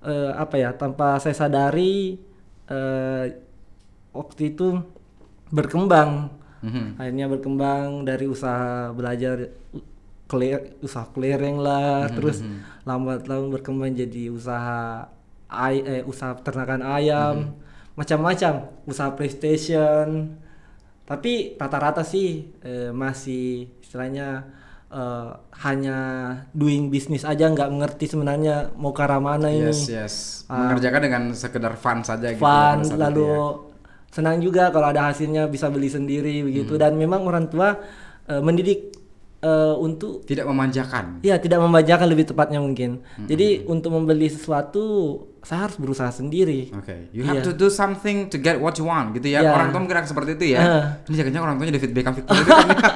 eh, 0.00 0.32
apa 0.34 0.54
ya 0.54 0.70
tanpa 0.70 1.16
saya 1.16 1.32
sadari 1.34 2.20
eh, 2.66 3.24
waktu 4.10 4.42
itu 4.50 4.76
berkembang 5.48 6.36
Mhm. 6.60 6.86
akhirnya 6.94 7.26
berkembang 7.26 8.04
dari 8.04 8.24
usaha 8.24 8.92
belajar 8.92 9.48
kele- 10.30 10.78
usaha 10.78 11.04
clearing 11.06 11.58
lah 11.58 12.06
Mhm, 12.06 12.14
terus 12.14 12.38
lambat 12.82 13.26
laun 13.26 13.50
berkembang 13.50 13.90
jadi 13.92 14.30
usaha 14.30 15.10
ay 15.48 15.74
eh, 15.82 16.02
usaha 16.04 16.30
peternakan 16.32 16.80
ayam 16.80 17.34
Mhm. 17.36 17.50
macam-macam 17.92 18.52
usaha 18.84 19.10
PlayStation 19.10 20.38
tapi 21.02 21.32
rata-rata 21.54 22.00
sih 22.02 22.28
eh, 22.60 22.94
masih 22.94 23.66
istilahnya 23.80 24.46
eh, 24.88 25.30
hanya 25.60 25.98
doing 26.52 26.86
bisnis 26.88 27.22
aja 27.22 27.46
nggak 27.46 27.66
mengerti 27.68 28.06
sebenarnya 28.06 28.70
mau 28.74 28.90
ke 28.90 29.00
arah 29.00 29.18
mana 29.18 29.46
ini 29.48 29.66
Yes, 29.68 29.86
yes. 29.86 30.14
Ah. 30.46 30.64
Mengerjakan 30.64 31.00
dengan 31.00 31.22
sekedar 31.32 31.74
fun 31.74 32.00
saja 32.00 32.26
gitu. 32.28 32.38
fun 32.40 32.78
lalu 32.96 33.26
ya. 33.26 33.42
senang 34.10 34.38
juga 34.38 34.70
kalau 34.70 34.86
ada 34.88 35.06
hasilnya 35.06 35.46
bisa 35.46 35.66
beli 35.66 35.86
sendiri 35.86 36.42
begitu 36.42 36.74
Hmm. 36.74 36.80
dan 36.80 36.92
memang 36.94 37.22
orang 37.22 37.46
tua 37.46 37.78
eh, 38.24 38.38
mendidik 38.38 38.94
eh, 39.40 39.74
untuk 39.76 40.22
tidak 40.24 40.44
memanjakan. 40.44 41.18
ya 41.20 41.36
tidak 41.36 41.58
membajakan 41.58 42.06
lebih 42.06 42.28
tepatnya 42.28 42.60
mungkin 42.60 43.00
Hmm, 43.16 43.24
jadi 43.24 43.64
untuk 43.64 43.90
membeli 43.90 44.28
sesuatu 44.28 44.82
saya 45.40 45.64
harus 45.64 45.80
berusaha 45.80 46.12
sendiri 46.12 46.68
Oke, 46.76 47.08
you 47.10 47.24
have 47.24 47.40
Iya. 47.40 47.48
to 47.48 47.52
do 47.52 47.72
something 47.72 48.28
to 48.28 48.36
get 48.36 48.60
what 48.60 48.76
you 48.76 48.84
want 48.84 49.16
gitu 49.16 49.32
ya. 49.32 49.40
Iya. 49.40 49.50
Orang 49.50 49.72
tua 49.72 49.80
mungkin 49.80 50.04
seperti 50.04 50.36
itu 50.36 50.44
ya. 50.52 50.60
Eh. 50.60 50.84
Ini 51.08 51.14
jangan-jangan 51.16 51.46
orang 51.46 51.56
tuanya 51.56 51.74
David 51.80 51.90
Beckham 51.90 52.12
Victor. 52.12 52.36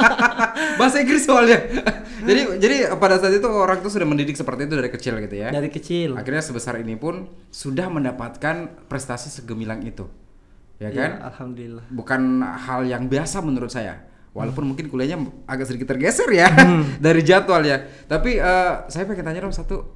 Bahasa 0.78 0.96
Inggris 1.00 1.24
soalnya. 1.24 1.58
jadi 2.28 2.40
jadi 2.56 2.76
pada 2.96 3.16
saat 3.16 3.32
itu 3.32 3.48
orang 3.48 3.80
tuh 3.80 3.88
sudah 3.88 4.04
mendidik 4.04 4.36
seperti 4.36 4.64
itu 4.64 4.74
dari 4.74 4.88
kecil 4.88 5.16
gitu 5.18 5.36
ya. 5.36 5.48
dari 5.48 5.68
kecil 5.68 6.16
Akhirnya 6.16 6.40
sebesar 6.40 6.76
ini 6.78 6.94
pun 6.94 7.24
sudah 7.48 7.88
mendapatkan 7.88 8.86
prestasi 8.86 9.32
segemilang 9.32 9.80
itu. 9.82 10.04
Ya 10.76 10.90
kan? 10.90 11.22
alhamdulillah 11.24 11.86
Bukan 11.88 12.20
hal 12.42 12.84
yang 12.84 13.06
biasa 13.06 13.40
menurut 13.40 13.70
saya. 13.70 14.04
Walaupun 14.34 14.66
mungkin 14.66 14.86
kuliahnya 14.86 15.14
agak 15.44 15.64
sedikit 15.64 15.88
tergeser 15.88 16.26
ya 16.28 16.50
Hmm. 16.50 16.82
dari 17.00 17.22
jadwal 17.22 17.62
ya. 17.62 17.78
Tapi 18.04 18.34
eh, 18.34 18.72
saya 18.84 19.04
pengen 19.04 19.22
tanya 19.24 19.40
dong 19.40 19.50
satu, 19.50 19.86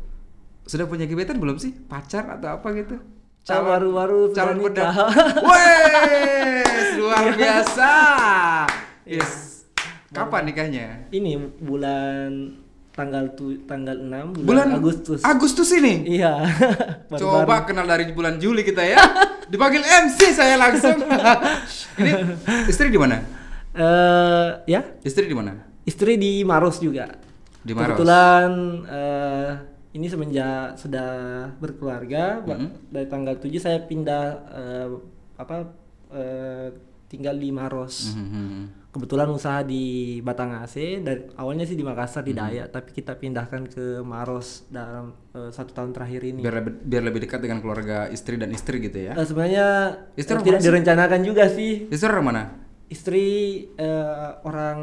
sudah 0.62 0.86
punya 0.86 1.04
gebetan 1.04 1.36
belum 1.36 1.56
sih? 1.56 1.74
Pacar 1.74 2.24
atau 2.32 2.54
apa 2.54 2.70
gitu? 2.72 3.02
Saya 3.40 3.66
baru-baru 3.66 4.30
calon 4.30 4.60
pendat- 4.62 4.94
Wes, 5.48 6.88
luar 6.94 7.32
biasa. 7.32 7.92
Yes. 9.02 9.64
Kapan 10.08 10.46
nikahnya? 10.46 10.86
ini 11.10 11.34
bulan 11.58 12.56
tanggal 12.90 13.30
tu, 13.32 13.54
tanggal 13.64 13.94
6 13.94 14.08
bulan, 14.34 14.44
Bulan 14.44 14.68
Agustus 14.74 15.20
Agustus 15.20 15.68
ini. 15.72 16.02
iya 16.10 16.42
Baru-baru. 17.10 17.44
Coba 17.44 17.56
kenal 17.62 17.84
dari 17.84 18.10
bulan 18.10 18.36
Juli 18.36 18.62
kita 18.62 18.82
ya. 18.82 18.98
Dipanggil 19.46 19.80
MC 19.80 20.30
saya 20.30 20.54
langsung. 20.56 20.98
ini 21.96 22.12
istri 22.66 22.88
di 22.88 22.98
mana? 22.98 23.37
Eh, 23.78 24.48
ya 24.66 24.82
Istri 25.00 25.24
di 25.24 25.32
mana? 25.32 25.54
istri 25.84 26.14
di 26.14 26.42
Maros 26.42 26.76
juga 26.78 27.14
Di 27.58 27.72
Maros. 27.72 27.94
kebetulan 27.94 28.50
eh, 28.84 29.50
ini 29.90 30.04
semenjak 30.04 30.74
sudah 30.74 31.10
berkeluarga 31.56 32.42
ba- 32.42 32.58
Mhm. 32.58 32.90
dari 32.90 33.06
tanggal 33.06 33.34
7 33.34 33.56
saya 33.56 33.78
pindah 33.80 34.24
eh, 34.48 34.88
apa 35.36 35.56
eh, 36.10 36.68
tinggal 37.06 37.34
di 37.34 37.48
Maros 37.48 38.12
Mhm. 38.12 38.90
kebetulan 38.90 39.28
usaha 39.28 39.62
di 39.62 39.84
Batang 40.18 40.58
AC 40.58 40.74
dari 40.98 41.24
awalnya 41.34 41.62
sih 41.62 41.72
di 41.72 41.80
Makassar 41.80 42.20
di 42.20 42.32
Dayak 42.32 42.68
tapi 42.68 42.90
kita 42.90 43.14
pindahkan 43.14 43.64
ke 43.64 44.02
Maros 44.02 44.66
dalam 44.68 45.14
eh, 45.32 45.48
satu 45.48 45.72
tahun 45.72 45.92
terakhir 45.92 46.20
ini 46.26 46.40
Biar 46.42 46.56
lebih, 46.58 46.72
biar 46.82 47.02
lebih 47.04 47.20
dekat 47.22 47.40
dengan 47.40 47.60
keluarga 47.60 48.08
istri 48.08 48.34
dan 48.34 48.50
istri 48.50 48.82
gitu 48.82 48.98
ya. 48.98 49.14
Eh, 49.14 49.22
sebenarnya 49.22 49.66
Istri 50.14 50.42
tidak 50.42 50.60
sih? 50.60 50.66
direncanakan 50.66 51.20
juga 51.22 51.46
sih 51.46 51.86
Istri 51.86 52.08
orang 52.10 52.26
mana? 52.26 52.42
Istri 52.88 53.26
eh, 53.74 54.28
orang 54.42 54.78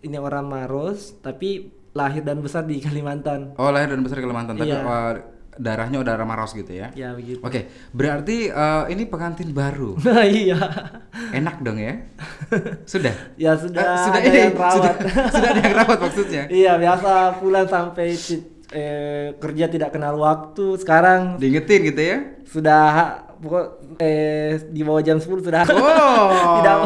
ini 0.00 0.16
orang 0.16 0.46
Maros 0.46 1.18
tapi 1.18 1.68
lahir 1.92 2.22
dan 2.22 2.40
besar 2.40 2.64
di 2.64 2.78
Kalimantan 2.78 3.54
Oh, 3.54 3.68
lahir 3.68 3.90
dan 3.90 4.00
besar 4.00 4.18
di 4.18 4.24
Kalimantan, 4.24 4.54
tapi 4.54 4.70
Iya. 4.70 4.80
eh, 4.80 5.12
darahnya 5.60 6.00
udah 6.00 6.14
Maros 6.24 6.54
gitu 6.54 6.72
ya. 6.72 6.88
ya 6.94 7.12
begitu 7.12 7.42
Oke, 7.42 7.66
berarti 7.92 8.48
eh, 8.48 8.84
ini 8.88 9.04
pengantin 9.04 9.50
baru. 9.50 9.98
Nah, 10.06 10.24
iya 10.24 10.56
Enak 11.30 11.60
dong 11.60 11.76
ya? 11.76 12.00
Sudah. 12.84 13.12
ya 13.44 13.52
sudah 13.54 13.82
Eh, 13.84 14.04
sudah 14.06 14.20
ada 14.20 14.28
ini, 14.28 14.38
yang 14.40 14.54
rawat 14.54 14.74
sudah, 14.78 14.94
sudah 15.34 15.48
ada 15.50 15.60
yang 15.60 15.76
rawat 15.76 15.98
maksudnya. 16.00 16.42
iya 16.48 16.72
biasa 16.74 17.10
pulang 17.36 17.66
sampai 17.66 18.08
eh, 18.70 19.26
kerja 19.36 19.66
tidak 19.66 19.90
kenal 19.92 20.14
waktu 20.16 20.78
sekarang 20.78 21.36
Diingetin 21.36 21.80
gitu 21.84 22.00
ya. 22.00 22.16
sudah 22.46 22.86
pokok 23.40 23.64
eh, 23.98 24.60
di 24.68 24.80
bawah 24.84 25.02
jam 25.02 25.16
10 25.16 25.26
sudah 25.40 25.64
Oh. 25.66 26.56
tidak 26.60 26.76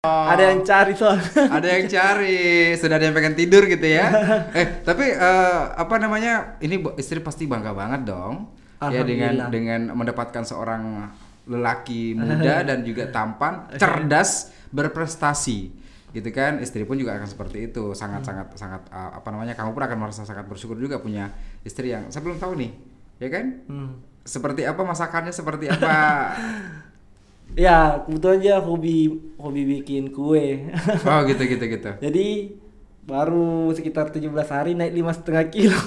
ada 0.00 0.48
yang 0.48 0.64
cari 0.64 0.96
soal 0.96 1.20
ada 1.36 1.68
yang 1.76 1.84
cari, 1.84 2.72
sudah 2.72 2.96
ada 2.96 3.04
yang 3.04 3.12
pengen 3.12 3.36
tidur 3.36 3.68
gitu 3.68 3.84
ya. 3.84 4.08
Eh, 4.56 4.80
tapi 4.80 5.12
eh, 5.12 5.62
apa 5.76 6.00
namanya? 6.00 6.56
Ini 6.56 6.80
istri 6.96 7.20
pasti 7.20 7.44
bangga 7.44 7.76
banget 7.76 8.08
dong. 8.08 8.48
Ya 8.80 9.04
dengan 9.04 9.52
dengan 9.52 9.92
mendapatkan 9.92 10.40
seorang 10.40 11.04
lelaki 11.44 12.16
muda 12.16 12.64
dan 12.72 12.80
juga 12.80 13.12
tampan, 13.12 13.68
cerdas, 13.76 14.56
berprestasi. 14.72 15.68
Gitu 16.16 16.32
kan? 16.32 16.64
Istri 16.64 16.88
pun 16.88 16.96
juga 16.96 17.20
akan 17.20 17.28
seperti 17.28 17.68
itu. 17.68 17.92
Sangat 17.92 18.24
sangat 18.24 18.56
sangat 18.56 18.88
eh, 18.88 19.10
apa 19.20 19.28
namanya? 19.28 19.52
Kamu 19.52 19.76
pun 19.76 19.84
akan 19.84 19.98
merasa 20.00 20.24
sangat 20.24 20.48
bersyukur 20.48 20.80
juga 20.80 20.96
punya 20.96 21.28
istri 21.60 21.92
yang 21.92 22.08
saya 22.08 22.24
belum 22.24 22.40
tahu 22.40 22.56
nih. 22.56 22.72
Ya 23.20 23.28
kan? 23.28 23.46
Hmm. 23.68 24.00
Seperti 24.22 24.62
apa 24.62 24.82
masakannya, 24.82 25.30
seperti 25.30 25.66
apa 25.66 25.90
ya 27.58 28.06
kebetulan 28.06 28.38
aja 28.38 28.54
hobi 28.62 29.10
hobi 29.34 29.62
bikin 29.66 30.14
kue 30.14 30.70
Oh 31.08 31.20
gitu 31.24 31.42
gitu 31.42 31.64
gitu. 31.66 31.90
Jadi 31.98 32.54
baru 33.02 33.72
sekitar 33.72 34.08
17 34.08 34.30
hari 34.46 34.72
naik 34.72 34.92
lima 34.92 35.10
setengah 35.10 35.50
kilo. 35.50 35.74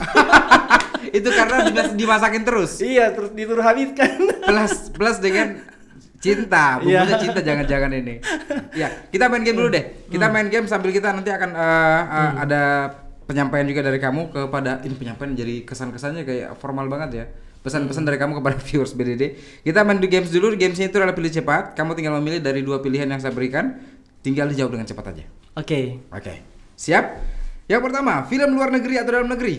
itu 1.13 1.29
karena 1.29 1.63
dimas- 1.63 1.93
dimasakin 1.93 2.43
terus. 2.43 2.81
iya, 2.81 3.13
terus 3.13 3.31
disuruh 3.31 3.61
habiskan. 3.61 4.11
plus 4.43 4.89
plus 4.91 5.17
dengan 5.19 5.61
cinta 6.17 6.79
bumbunya 6.79 7.03
Iya. 7.05 7.19
cinta 7.19 7.39
jangan-jangan 7.39 7.91
ini 7.93 8.15
ya 8.71 8.87
kita 9.11 9.27
main 9.27 9.43
game 9.43 9.59
dulu 9.59 9.67
deh 9.67 10.07
kita 10.07 10.31
main 10.31 10.47
game 10.47 10.71
sambil 10.71 10.95
kita 10.95 11.11
nanti 11.11 11.27
akan 11.27 11.51
eh, 11.51 12.01
eh, 12.07 12.31
ada 12.47 12.61
penyampaian 13.27 13.67
juga 13.67 13.83
dari 13.83 13.99
kamu 13.99 14.31
kepada 14.31 14.79
ini 14.83 14.95
penyampaian 14.95 15.35
jadi 15.35 15.67
kesan-kesannya 15.67 16.23
kayak 16.23 16.55
formal 16.55 16.87
banget 16.87 17.09
ya 17.11 17.25
pesan-pesan 17.63 18.03
dari 18.03 18.19
kamu 18.19 18.43
kepada 18.43 18.59
viewers 18.67 18.93
BDD 18.93 19.23
kita 19.63 19.81
main 19.81 19.97
di 19.97 20.11
games 20.11 20.29
dulu 20.29 20.53
gamesnya 20.53 20.91
itu 20.91 20.97
adalah 20.99 21.15
pilih 21.15 21.31
cepat 21.31 21.73
kamu 21.73 21.95
tinggal 21.95 22.13
memilih 22.19 22.43
dari 22.43 22.61
dua 22.61 22.83
pilihan 22.83 23.07
yang 23.07 23.23
saya 23.23 23.31
berikan 23.31 23.79
tinggal 24.19 24.51
dijawab 24.51 24.77
dengan 24.77 24.87
cepat 24.87 25.05
aja 25.15 25.25
Oke. 25.55 26.03
oke 26.11 26.33
siap 26.75 27.17
yang 27.65 27.79
pertama 27.79 28.27
film 28.27 28.51
luar 28.53 28.69
negeri 28.69 28.99
atau 28.99 29.11
dalam 29.15 29.31
negeri 29.31 29.55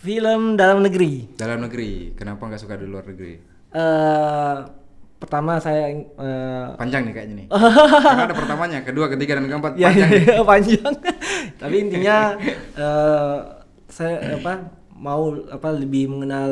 Film 0.00 0.56
dalam 0.56 0.80
negeri. 0.80 1.36
dalam 1.36 1.60
negeri 1.60 2.16
kenapa 2.16 2.40
nggak 2.48 2.60
suka 2.60 2.80
di 2.80 2.88
luar 2.88 3.04
negeri 3.04 3.50
Eh 3.70 4.56
pertama 5.20 5.60
saya 5.62 5.92
eh 5.94 6.66
Panjang 6.74 7.06
nih 7.06 7.14
kayaknya 7.14 7.34
nih. 7.44 7.46
Karena 8.08 8.24
ada 8.26 8.34
pertamanya, 8.34 8.78
kedua, 8.82 9.06
ketiga, 9.06 9.38
dan 9.38 9.46
keempat 9.46 9.78
ya, 9.78 9.92
panjang. 9.94 10.10
ya, 10.10 10.42
panjang. 10.50 10.94
Tapi 11.60 11.74
intinya 11.78 12.16
eh 12.74 13.36
saya 13.86 14.40
apa 14.40 14.79
mau 15.00 15.32
apa 15.48 15.68
lebih 15.72 16.12
mengenal 16.12 16.50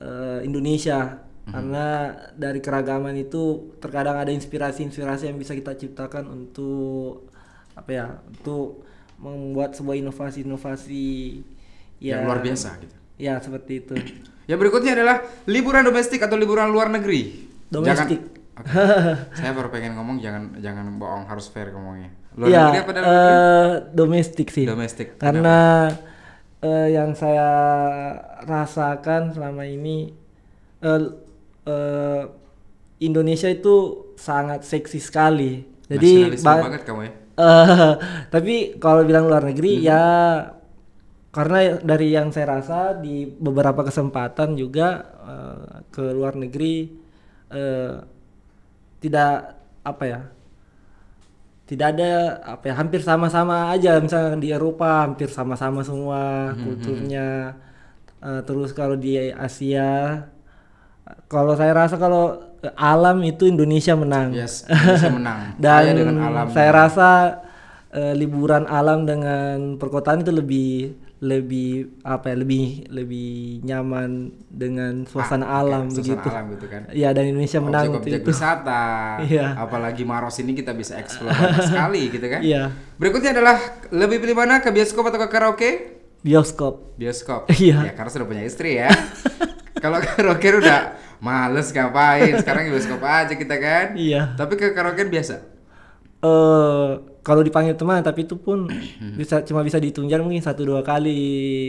eh, 0.00 0.40
Indonesia 0.42 1.20
karena 1.44 2.08
dari 2.32 2.56
keragaman 2.58 3.20
itu 3.20 3.76
terkadang 3.76 4.16
ada 4.16 4.32
inspirasi-inspirasi 4.32 5.28
yang 5.28 5.36
bisa 5.36 5.52
kita 5.52 5.76
ciptakan 5.76 6.24
untuk 6.26 7.28
apa 7.76 7.90
ya 7.92 8.06
untuk 8.24 8.80
membuat 9.20 9.76
sebuah 9.76 10.00
inovasi-inovasi 10.00 11.04
Yang 12.00 12.20
luar 12.24 12.40
biasa 12.40 12.68
gitu. 12.80 12.94
Ya 13.16 13.34
seperti 13.38 13.72
itu. 13.84 13.94
Yang 14.50 14.58
berikutnya 14.60 14.92
adalah 14.96 15.16
liburan 15.44 15.84
domestik 15.84 16.20
atau 16.20 16.36
liburan 16.36 16.68
luar 16.68 16.88
negeri. 16.88 17.48
Domestik. 17.68 18.20
Jangan 18.20 18.32
Oke. 18.54 18.70
Saya 19.38 19.50
baru 19.52 19.68
pengen 19.68 19.98
ngomong 19.98 20.22
jangan 20.22 20.42
jangan 20.62 20.86
bohong 20.96 21.24
harus 21.26 21.50
fair 21.50 21.74
ngomongnya. 21.74 22.08
Luar 22.34 22.48
Iya, 22.48 22.62
negeri 22.64 22.78
apa 22.80 22.90
dalam 22.92 23.08
negeri? 23.10 23.34
eh, 23.36 23.72
domestik 23.92 24.48
sih. 24.48 24.64
Domestik. 24.64 25.08
Karena 25.18 25.88
eh, 26.64 26.88
yang 26.96 27.10
saya 27.22 27.50
rasakan 28.44 29.22
selama 29.34 29.64
ini 29.68 29.96
eh, 30.82 31.02
eh, 31.68 32.22
Indonesia 33.02 33.50
itu 33.50 33.76
sangat 34.16 34.60
seksi 34.64 34.98
sekali. 35.02 35.52
Jadi 35.90 36.40
ba- 36.40 36.64
banget 36.66 36.82
kamu 36.88 37.00
ya. 37.08 37.12
Eh, 37.34 37.92
tapi 38.34 38.54
kalau 38.82 39.02
bilang 39.08 39.26
luar 39.30 39.44
negeri 39.50 39.82
Hmm. 39.82 39.86
ya 39.90 40.04
karena 41.34 41.82
dari 41.82 42.14
yang 42.14 42.30
saya 42.30 42.58
rasa 42.60 42.94
di 42.94 43.26
beberapa 43.26 43.82
kesempatan 43.82 44.54
juga 44.54 44.88
eh, 45.26 45.64
ke 45.90 46.04
luar 46.14 46.38
negeri 46.38 46.74
eh, 47.50 47.94
tidak 49.02 49.32
apa 49.84 50.04
ya 50.08 50.20
tidak 51.74 51.98
ada 51.98 52.10
apa 52.46 52.70
ya 52.70 52.74
hampir 52.78 53.02
sama-sama 53.02 53.74
aja 53.74 53.98
misalnya 53.98 54.38
di 54.38 54.54
Eropa 54.54 55.02
hampir 55.04 55.26
sama-sama 55.28 55.82
semua 55.82 56.54
kulturnya 56.56 57.58
Eh, 58.24 58.40
terus 58.48 58.72
kalau 58.72 58.96
di 58.96 59.20
Asia 59.20 60.24
kalau 61.28 61.52
saya 61.52 61.76
rasa 61.76 62.00
kalau 62.00 62.40
alam 62.72 63.20
itu 63.20 63.44
Indonesia 63.44 63.92
menang 63.92 64.32
Yes, 64.32 64.64
Indonesia 64.64 65.12
menang. 65.12 65.38
dan 65.60 65.82
Kaya 65.84 65.92
dengan 65.92 66.16
alam. 66.24 66.46
saya 66.48 66.70
rasa 66.72 67.08
eh, 67.92 68.16
liburan 68.16 68.64
alam 68.64 69.04
dengan 69.04 69.76
perkotaan 69.76 70.24
itu 70.24 70.32
lebih 70.32 70.96
lebih 71.24 71.70
apa 72.04 72.28
ya 72.28 72.36
lebih 72.36 72.64
lebih 72.92 73.32
nyaman 73.64 74.28
dengan 74.44 75.08
suasana 75.08 75.48
Ah, 75.48 75.64
alam 75.64 75.88
suasana 75.88 76.20
begitu. 76.20 76.28
alam 76.28 76.44
gitu 76.52 76.66
kan. 76.68 76.82
Iya 76.92 77.08
dan 77.10 77.24
Indonesia 77.26 77.58
menang 77.58 77.82
waktu 77.88 77.96
Objek-objek 77.96 78.20
itu. 78.20 78.30
wisata. 78.30 78.84
Iya. 79.24 79.46
Apalagi 79.56 80.04
Maros 80.04 80.36
ini 80.38 80.52
kita 80.52 80.70
bisa 80.70 80.94
eksplor 80.94 81.32
sekali 81.68 82.12
gitu 82.12 82.26
kan. 82.28 82.44
Iya. 82.44 82.68
Berikutnya 82.94 83.32
adalah 83.32 83.56
lebih 83.88 84.20
pilih 84.20 84.36
mana 84.36 84.60
ke 84.60 84.68
bioskop 84.68 85.08
atau 85.08 85.16
ke 85.16 85.28
karaoke? 85.28 85.70
Bioskop. 86.20 86.94
Bioskop. 86.94 87.48
Iya. 87.56 87.88
Ya 87.88 87.92
karena 87.92 88.10
sudah 88.10 88.26
punya 88.26 88.44
istri 88.44 88.76
ya. 88.76 88.92
Kalau 89.74 89.98
karaoke 89.98 90.48
udah 90.54 90.80
males 91.18 91.68
ngapain. 91.68 92.36
Sekarang 92.36 92.68
bioskop 92.68 93.00
aja 93.00 93.32
kita 93.32 93.56
kan. 93.56 93.86
Iya. 93.96 94.36
Tapi 94.36 94.52
ke 94.54 94.70
karaoke 94.70 95.08
biasa. 95.08 95.40
Eh 96.20 96.90
kalau 97.24 97.40
dipanggil 97.40 97.72
teman 97.72 97.98
tapi 98.00 98.22
itu 98.22 98.36
pun 98.36 98.68
Hmm. 98.68 99.16
bisa 99.20 99.40
cuma 99.42 99.60
bisa 99.60 99.80
ditunjar 99.80 100.20
mungkin 100.20 100.38
satu 100.38 100.62
dua 100.62 100.84
kali 100.84 101.18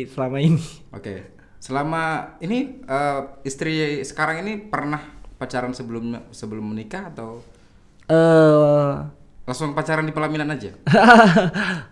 selama 0.08 0.38
ini. 0.38 0.62
Oke. 0.92 1.32
Selama 1.58 2.36
ini 2.38 2.84
eh, 2.84 3.20
istri 3.42 3.74
sekarang 4.02 4.44
ini 4.44 4.60
pernah 4.62 5.00
pacaran 5.36 5.72
sebelum 5.72 6.30
sebelum 6.30 6.66
menikah 6.68 7.10
atau 7.10 7.42
Eh 8.06 8.94
langsung 9.46 9.74
pacaran 9.74 10.04
di 10.04 10.12
pelaminan 10.12 10.50
aja? 10.52 10.74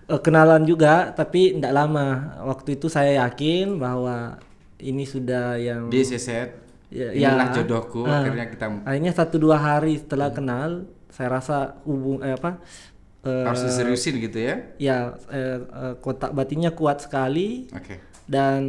Eh, 0.03 0.19
kenalan 0.19 0.61
juga 0.63 1.09
tapi 1.09 1.55
tidak 1.55 1.73
lama. 1.73 2.07
Waktu 2.43 2.75
itu 2.75 2.85
saya 2.87 3.25
yakin 3.25 3.79
bahwa 3.79 4.37
ini 4.77 5.07
sudah 5.07 5.55
yang 5.55 5.87
Di 5.87 6.03
seset. 6.03 6.59
Ya- 6.93 7.09
Inilah 7.09 7.49
ya. 7.49 7.53
jodohku. 7.57 8.05
Ah. 8.05 8.21
Akhirnya 8.21 8.45
kita 8.45 8.65
akhirnya 8.83 9.13
satu 9.15 9.39
dua 9.39 9.57
hari 9.57 9.97
setelah 9.97 10.29
kenal 10.29 10.85
saya 11.09 11.29
rasa 11.31 11.57
hubung 11.81 12.21
eh, 12.21 12.35
apa 12.35 12.61
eh, 13.23 13.45
harus 13.47 13.63
diseriusin 13.63 14.19
gitu 14.19 14.37
ya. 14.39 14.55
ya 14.77 14.97
eh, 15.31 15.59
eh, 15.63 15.93
kontak 15.99 16.35
batinnya 16.35 16.75
kuat 16.75 17.03
sekali 17.03 17.71
Oke. 17.71 17.99
dan 18.27 18.61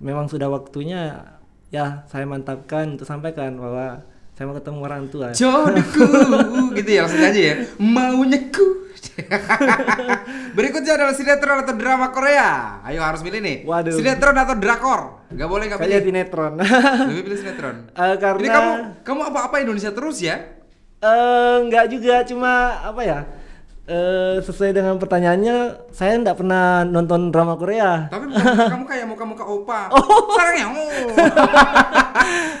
memang 0.00 0.26
sudah 0.26 0.48
waktunya 0.48 1.28
ya 1.68 2.04
saya 2.08 2.28
mantapkan 2.28 2.96
untuk 2.96 3.08
sampaikan 3.08 3.56
bahwa 3.56 4.04
saya 4.32 4.44
mau 4.48 4.56
ketemu 4.56 4.78
orang 4.80 5.04
tua 5.12 5.28
Jodohku 5.38 6.72
gitu 6.76 6.90
ya 6.90 7.04
langsung 7.04 7.20
aja 7.20 7.40
ya. 7.40 7.54
Maunya 7.76 8.40
ku. 8.48 8.80
Berikutnya 10.56 10.96
adalah 10.96 11.12
sinetron 11.12 11.60
atau 11.64 11.74
drama 11.76 12.08
Korea. 12.14 12.80
Ayo 12.86 13.04
harus 13.04 13.20
milih 13.20 13.40
nih. 13.44 13.56
Waduh. 13.68 13.92
Sinetron 13.92 14.36
atau 14.36 14.56
drakor? 14.56 15.00
Gak 15.32 15.48
boleh 15.48 15.68
gak 15.68 15.80
pilih. 15.80 16.00
sinetron 16.00 16.52
Lebih 17.12 17.22
pilih 17.28 17.38
sinetron. 17.40 17.76
Eh, 17.92 18.16
karena 18.16 18.40
Ini 18.40 18.48
kamu 18.48 18.72
kamu 19.04 19.20
apa-apa 19.32 19.56
Indonesia 19.60 19.92
terus 19.92 20.20
ya? 20.22 20.62
eh 21.02 21.56
nggak 21.66 21.90
juga 21.90 22.22
cuma 22.22 22.78
apa 22.78 23.02
ya 23.02 23.18
eh 23.82 24.38
sesuai 24.38 24.78
dengan 24.78 24.94
pertanyaannya 24.94 25.90
saya 25.90 26.14
nggak 26.22 26.38
pernah 26.38 26.86
nonton 26.86 27.34
drama 27.34 27.58
Korea 27.58 28.06
Tapi 28.06 28.30
kamu 28.30 28.86
kayak 28.86 29.06
muka-muka 29.10 29.42
opa. 29.42 29.90
Sarangnya. 30.38 30.66
Oh. 30.70 31.10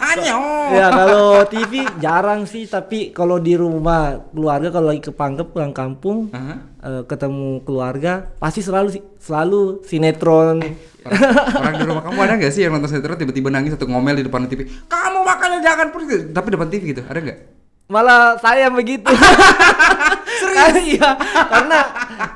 Anyo. 0.02 0.38
ya 0.82 0.86
kalau 0.90 1.46
TV 1.46 1.86
jarang 2.02 2.42
sih 2.42 2.66
tapi 2.66 3.14
kalau 3.14 3.38
di 3.38 3.54
rumah 3.54 4.18
keluarga 4.34 4.74
kalau 4.74 4.90
lagi 4.90 4.98
ke 4.98 5.14
Pangkep 5.14 5.54
pulang 5.54 5.70
kampung 5.70 6.34
Aha. 6.34 6.58
eh, 6.82 7.02
ketemu 7.06 7.62
keluarga 7.62 8.34
pasti 8.42 8.58
selalu 8.58 8.98
selalu 9.22 9.86
sinetron 9.86 10.58
Orang, 11.02 11.18
orang 11.58 11.74
di 11.78 11.84
rumah 11.86 12.02
kamu 12.02 12.18
ada 12.18 12.34
nggak 12.38 12.52
sih 12.54 12.62
yang 12.66 12.74
nonton 12.74 12.98
sinetron 12.98 13.18
tiba-tiba 13.18 13.50
nangis 13.50 13.74
atau 13.78 13.86
ngomel 13.86 14.18
di 14.18 14.26
depan 14.26 14.46
TV? 14.50 14.66
Kamu 14.86 15.22
makanya 15.26 15.58
jangan 15.58 15.90
pergi. 15.90 16.30
Tapi 16.30 16.46
depan 16.54 16.66
TV 16.70 16.82
gitu, 16.94 17.02
ada 17.06 17.18
nggak? 17.18 17.62
malah 17.92 18.40
saya 18.40 18.72
begitu 18.72 19.04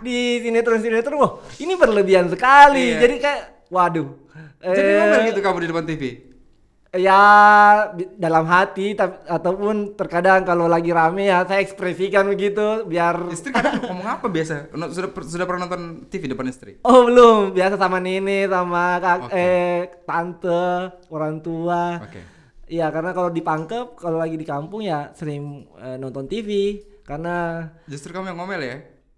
di 0.07 0.19
sinetron 0.41 0.79
sinetron 0.79 1.19
wah 1.19 1.33
ini 1.59 1.75
berlebihan 1.75 2.27
sekali 2.27 2.95
Iya. 2.95 3.01
jadi 3.03 3.15
kayak 3.19 3.41
waduh 3.69 4.09
Jadi 4.57 4.81
Eh, 4.81 4.97
ngomel 4.97 5.21
gitu 5.29 5.41
kamu 5.41 5.59
di 5.59 5.69
depan 5.69 5.85
TV. 5.85 6.03
ya 6.97 7.21
dalam 8.17 8.47
hati 8.47 8.93
tapi 8.93 9.21
ataupun 9.27 9.93
terkadang 9.95 10.43
kalau 10.43 10.65
lagi 10.65 10.89
rame 10.91 11.29
ya 11.29 11.45
saya 11.45 11.61
ekspresikan 11.61 12.25
begitu 12.25 12.83
biar 12.85 13.29
Istri 13.29 13.53
kadang 13.53 13.85
ngomong 13.85 14.09
apa 14.09 14.27
biasa? 14.27 14.73
Sudah 14.89 15.13
sudah 15.13 15.45
pernah 15.45 15.67
nonton 15.67 16.09
TV 16.09 16.25
depan 16.27 16.47
istri? 16.47 16.81
Oh 16.81 17.05
belum, 17.05 17.53
biasa 17.53 17.77
sama 17.77 17.99
nenek, 17.99 18.49
sama 18.49 18.97
kak, 18.97 19.19
Oke. 19.29 19.37
eh 19.37 19.77
tante, 20.03 20.67
orang 21.07 21.35
tua. 21.39 22.01
Oke. 22.01 22.21
Iya 22.67 22.89
karena 22.89 23.13
kalau 23.13 23.29
di 23.29 23.45
Pangkep, 23.45 23.87
kalau 23.95 24.17
lagi 24.17 24.35
di 24.35 24.43
kampung 24.43 24.81
ya 24.81 25.13
sering 25.13 25.69
eh, 25.77 25.95
nonton 25.95 26.25
TV 26.25 26.81
karena 27.05 27.69
Justru 27.85 28.11
kamu 28.11 28.33
yang 28.33 28.39
ngomel 28.41 28.59
ya? 28.59 28.77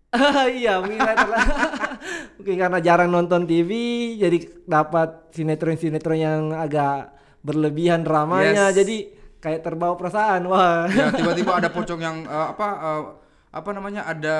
iya 0.60 0.80
mungkin 0.80 0.98
terla- 0.98 1.48
mungkin 2.40 2.56
karena 2.56 2.78
jarang 2.80 3.10
nonton 3.12 3.44
TV 3.44 3.70
jadi 4.16 4.38
dapat 4.64 5.28
sinetron-sinetron 5.32 6.16
yang 6.16 6.42
agak 6.52 7.12
berlebihan 7.40 8.02
dramanya 8.02 8.72
Yes. 8.72 8.76
jadi 8.78 8.96
kayak 9.38 9.60
terbawa 9.62 9.94
perasaan 9.94 10.48
wah 10.48 10.88
Ya 10.88 11.12
tiba-tiba 11.18 11.60
ada 11.60 11.68
pocong 11.68 12.00
yang 12.00 12.24
eh, 12.24 12.46
apa 12.50 12.66
eh, 12.74 13.02
apa 13.48 13.70
namanya 13.72 14.04
ada 14.04 14.38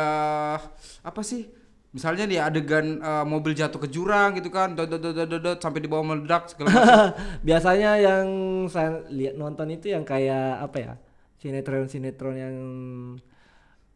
apa 1.01 1.21
sih? 1.23 1.49
Misalnya 1.89 2.29
nih 2.29 2.41
adegan 2.41 3.01
eh, 3.01 3.25
mobil 3.25 3.57
jatuh 3.57 3.81
ke 3.81 3.89
jurang 3.89 4.37
gitu 4.37 4.49
kan, 4.49 4.77
dot, 4.77 4.89
dot, 4.89 5.01
dot, 5.01 5.15
dot, 5.17 5.29
dot, 5.29 5.41
dot, 5.41 5.59
sampai 5.59 5.81
di 5.81 5.89
bawah 5.89 6.05
meledak 6.05 6.53
segala 6.53 6.69
macam. 6.69 7.13
biasanya 7.41 7.91
yang 7.97 8.27
saya 8.69 9.05
lihat 9.09 9.35
nonton 9.37 9.73
itu 9.73 9.93
yang 9.93 10.05
kayak 10.05 10.61
apa 10.61 10.77
ya 10.77 10.93
sinetron-sinetron 11.39 12.37
yang 12.37 12.57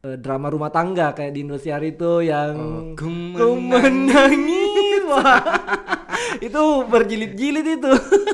eh, 0.03 0.19
drama 0.19 0.51
rumah 0.51 0.67
tangga 0.69 1.15
kayak 1.15 1.31
di 1.31 1.41
Indosiar 1.41 1.79
itu 1.81 2.23
yang 2.23 2.55
Oh, 2.59 2.83
ku 2.93 3.07
ku 3.33 3.49
menangis. 3.57 5.03
Wah. 5.07 5.39
Itu 6.43 6.63
berjilid-jilid 6.87 7.67
itu. 7.73 7.93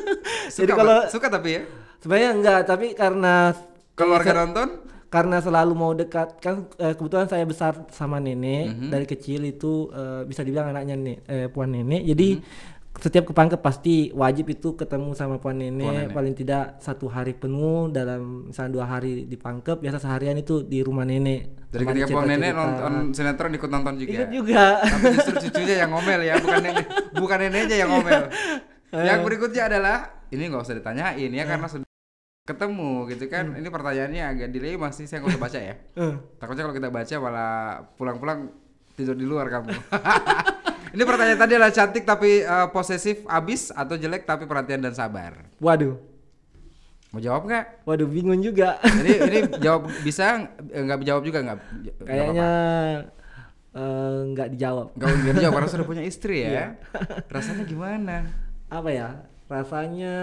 Jadi 0.56 0.64
Suka, 0.64 0.74
kalau 0.74 0.96
Pak? 0.98 1.10
suka 1.12 1.26
tapi 1.28 1.48
ya? 1.50 1.62
Sebenarnya 1.98 2.30
enggak 2.32 2.60
tapi 2.64 2.86
karena 2.94 3.52
keluarga 3.92 4.32
nonton? 4.38 4.68
karena 5.08 5.40
selalu 5.40 5.72
mau 5.72 5.92
dekat 5.92 6.36
kan 6.36 6.68
eh, 6.76 6.92
kebetulan 6.92 7.24
saya 7.26 7.44
besar 7.44 7.88
sama 7.90 8.16
nenek. 8.16 8.64
Mhm. 8.70 8.88
dari 8.88 9.04
kecil 9.04 9.40
itu 9.42 9.88
eh, 9.90 10.20
bisa 10.24 10.40
dibilang 10.40 10.68
anaknya 10.68 10.96
nek 10.96 11.18
eh, 11.26 11.46
puan 11.48 11.68
nenek. 11.68 12.04
Jadi 12.06 12.28
Mhm. 12.36 12.44
Setiap 12.98 13.24
ke 13.24 13.32
Pangkep 13.32 13.58
pasti 13.58 14.10
wajib 14.10 14.50
itu 14.50 14.74
ketemu 14.74 15.14
sama 15.14 15.38
puan 15.38 15.54
nenek, 15.54 15.80
Puan 15.80 15.94
nenek. 15.96 16.12
paling 16.12 16.34
tidak 16.34 16.78
satu 16.78 17.06
hari 17.06 17.30
penuh 17.30 17.86
dalam 17.88 18.50
misalnya 18.50 18.72
dua 18.74 18.86
hari 18.88 19.22
di 19.24 19.34
Pangkep 19.34 19.78
biasa 19.78 19.98
seharian 19.98 20.34
itu 20.34 20.60
di 20.60 20.82
rumah 20.82 21.02
nenek 21.02 21.70
dari 21.70 21.84
ketika 21.84 22.06
pohon 22.10 22.26
nenek 22.26 22.50
nonton 22.52 22.92
sinetron 23.12 23.54
ikut 23.54 23.70
nonton 23.70 23.94
juga. 23.96 24.10
ikut 24.10 24.28
juga 24.28 24.64
Tapi 24.82 25.06
justru 25.14 25.34
cucunya 25.44 25.74
yang 25.78 25.90
ngomel 25.90 26.20
ya, 26.20 26.34
bukan 26.36 26.58
nenek, 26.58 26.86
bukan 27.14 27.38
neneknya 27.40 27.76
yang 27.78 27.90
ngomel. 27.92 28.22
yang 28.90 29.20
berikutnya 29.22 29.62
adalah 29.68 29.96
ini 30.28 30.42
nggak 30.44 30.62
usah 30.62 30.74
ditanyain 30.74 31.30
ya 31.30 31.44
karena 31.44 31.66
sudah 31.66 31.86
ketemu 32.44 32.90
gitu 33.06 33.24
kan. 33.28 33.52
Ini 33.52 33.68
pertanyaannya 33.68 34.22
agak 34.26 34.48
delay 34.48 34.74
masih 34.74 35.04
saya 35.04 35.20
nggak 35.20 35.36
usah 35.36 35.42
baca 35.42 35.58
ya. 35.60 35.74
Eh, 35.94 36.14
Takutnya 36.36 36.62
kalau 36.64 36.74
kita 36.74 36.88
baca 36.88 37.14
malah 37.20 37.52
pulang-pulang 37.94 38.48
tidur 38.96 39.14
di 39.14 39.22
luar 39.22 39.46
kamu. 39.46 39.68
ini 40.90 41.02
pertanyaan 41.02 41.36
tadi 41.36 41.52
adalah 41.54 41.70
cantik 41.70 42.02
tapi 42.02 42.40
eh, 42.40 42.68
posesif 42.68 43.22
abis 43.24 43.70
atau 43.70 43.94
jelek 43.94 44.22
tapi 44.22 44.44
perhatian 44.44 44.80
dan 44.80 44.92
sabar. 44.92 45.46
waduh 45.58 45.96
Mau 47.08 47.18
jawab 47.18 47.44
nggak? 47.44 47.84
waduh 47.84 48.04
bingung 48.04 48.36
juga 48.38 48.76
Ini 48.84 49.12
ini 49.24 49.38
jawab 49.58 49.88
bisa 50.02 50.44
nggak 50.60 51.00
jawab 51.02 51.22
juga 51.22 51.40
nggak? 51.40 51.56
Nggak 51.56 51.94
kayaknya 52.04 52.50
eh, 53.70 54.16
nggak 54.28 54.48
dijawab 54.52 54.86
Gak 54.92 55.08
usah 55.08 55.32
dijawab 55.32 55.54
karena 55.56 55.70
sudah 55.70 55.86
punya 55.86 56.04
istri 56.04 56.44
Iya. 56.44 56.52
ya. 56.52 56.66
Rasanya 57.26 57.64
gimana? 57.64 58.16
apa 58.68 58.92
ya 58.92 59.08
rasanya 59.48 60.16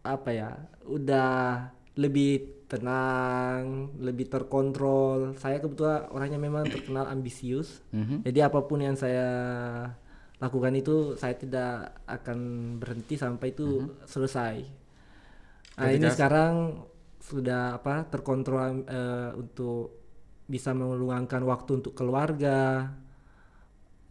apa 0.00 0.30
ya 0.32 0.56
udah 0.88 1.68
lebih 1.92 2.57
tenang, 2.68 3.96
lebih 3.96 4.28
terkontrol. 4.28 5.34
Saya 5.40 5.58
kebetulan 5.58 6.12
orangnya 6.12 6.36
memang 6.36 6.68
terkenal 6.68 7.08
ambisius. 7.08 7.80
Mhm. 7.90 8.28
Jadi 8.28 8.38
apa 8.44 8.60
pun 8.68 8.84
yang 8.84 8.94
saya 8.94 9.28
lakukan 10.38 10.76
itu 10.76 11.18
saya 11.18 11.34
tidak 11.34 11.98
akan 12.06 12.38
berhenti 12.78 13.18
sampai 13.18 13.50
itu 13.50 13.98
selesai. 14.06 14.62
Nah, 15.78 15.90
ini 15.90 16.06
sekarang 16.12 16.84
sudah 17.18 17.80
apa 17.80 18.06
terkontrol 18.06 18.84
eh, 18.86 19.30
untuk 19.34 19.98
bisa 20.46 20.76
meluangkan 20.76 21.42
waktu 21.42 21.82
untuk 21.82 21.96
keluarga. 21.96 22.92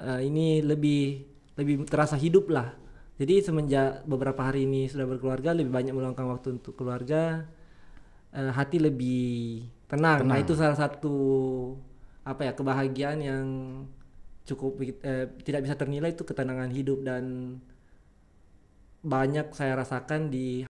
Eh, 0.02 0.22
ini 0.28 0.66
lebih 0.66 1.24
lebih 1.58 1.86
terasa 1.86 2.18
hidup 2.18 2.50
lah. 2.50 2.74
Jadi 3.18 3.42
semenjak 3.42 4.06
beberapa 4.06 4.46
hari 4.46 4.70
ini 4.70 4.86
sudah 4.86 5.10
berkeluarga 5.10 5.58
lebih 5.58 5.74
banyak 5.74 5.94
meluangkan 5.94 6.26
waktu 6.30 6.62
untuk 6.62 6.78
keluarga. 6.78 7.50
Eh, 8.34 8.52
hati 8.52 8.78
lebih 8.82 9.64
tenang. 9.88 10.28
Nah, 10.28 10.38
itu 10.40 10.54
salah 10.58 10.76
satu 10.76 11.16
apa 12.28 12.44
ya 12.44 12.52
kebahagiaan 12.52 13.20
yang 13.24 13.46
cukup 14.48 14.80
eh, 14.84 15.28
tidak 15.44 15.68
bisa 15.68 15.76
ternilai 15.76 16.12
itu 16.16 16.24
ketenangan 16.24 16.72
hidup 16.72 17.04
dan 17.04 17.56
banyak 19.04 19.52
saya 19.56 19.80
rasakan 19.80 20.28
di 20.28 20.68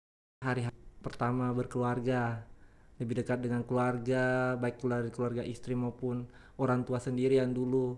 hari 0.43 0.67
pertama 1.03 1.51
berkeluarga 1.51 2.47
lebih 3.03 3.25
dekat 3.25 3.41
dengan 3.41 3.65
keluarga 3.65 4.55
baik 4.61 4.79
keluarga 4.79 5.11
keluarga 5.11 5.43
istri 5.43 5.73
maupun 5.73 6.29
orang 6.61 6.85
tua 6.85 7.01
sendiri 7.01 7.41
yang 7.41 7.51
dulu 7.51 7.97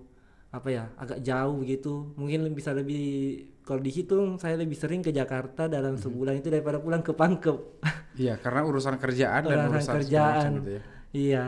apa 0.52 0.68
ya 0.68 0.84
agak 1.00 1.24
jauh 1.24 1.64
gitu 1.64 2.12
mungkin 2.20 2.44
bisa 2.52 2.76
lebih 2.76 3.40
kalau 3.64 3.80
dihitung 3.80 4.36
saya 4.36 4.58
lebih 4.60 4.76
sering 4.76 5.00
ke 5.00 5.08
Jakarta 5.08 5.70
dalam 5.70 5.96
sebulan 5.96 6.42
itu 6.42 6.50
daripada 6.50 6.82
pulang 6.82 7.00
ke 7.02 7.14
Pangkep. 7.14 7.58
Iya, 8.12 8.36
karena 8.36 8.60
urusan 8.68 9.00
kerjaan 9.00 9.48
dan 9.48 9.72
Urusan 9.72 9.94
kerjaan. 9.96 10.50
gitu 10.60 10.70
ya. 10.76 10.82
iya. 11.16 11.44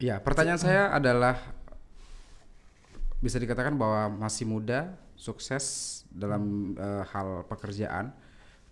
Iya, 0.00 0.14
pertanyaan 0.24 0.56
saya 0.56 0.88
adalah 0.96 1.36
bisa 3.20 3.36
dikatakan 3.36 3.76
bahwa 3.76 4.08
masih 4.24 4.48
muda, 4.48 4.96
sukses 5.12 6.00
dalam 6.08 6.72
eh, 6.72 7.04
hal 7.12 7.44
pekerjaan, 7.44 8.16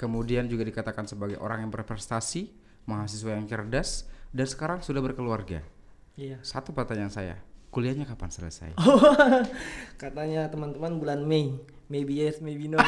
kemudian 0.01 0.49
juga 0.49 0.65
dikatakan 0.65 1.05
sebagai 1.05 1.37
orang 1.37 1.69
yang 1.69 1.73
berprestasi, 1.75 2.49
mahasiswa 2.89 3.37
yang 3.37 3.45
cerdas, 3.45 4.09
dan 4.33 4.49
sekarang 4.49 4.81
sudah 4.81 5.05
berkeluarga. 5.05 5.61
iya. 6.17 6.41
Satu 6.41 6.73
pertanyaan 6.73 7.13
saya, 7.13 7.37
kuliahnya 7.69 8.05
kapan 8.05 8.31
selesai? 8.31 8.71
katanya 10.03 10.49
teman-teman 10.49 10.97
bulan 10.97 11.21
Mei 11.23 11.53
maybe 11.87 12.17
yes 12.17 12.41
maybe 12.41 12.67
no 12.67 12.79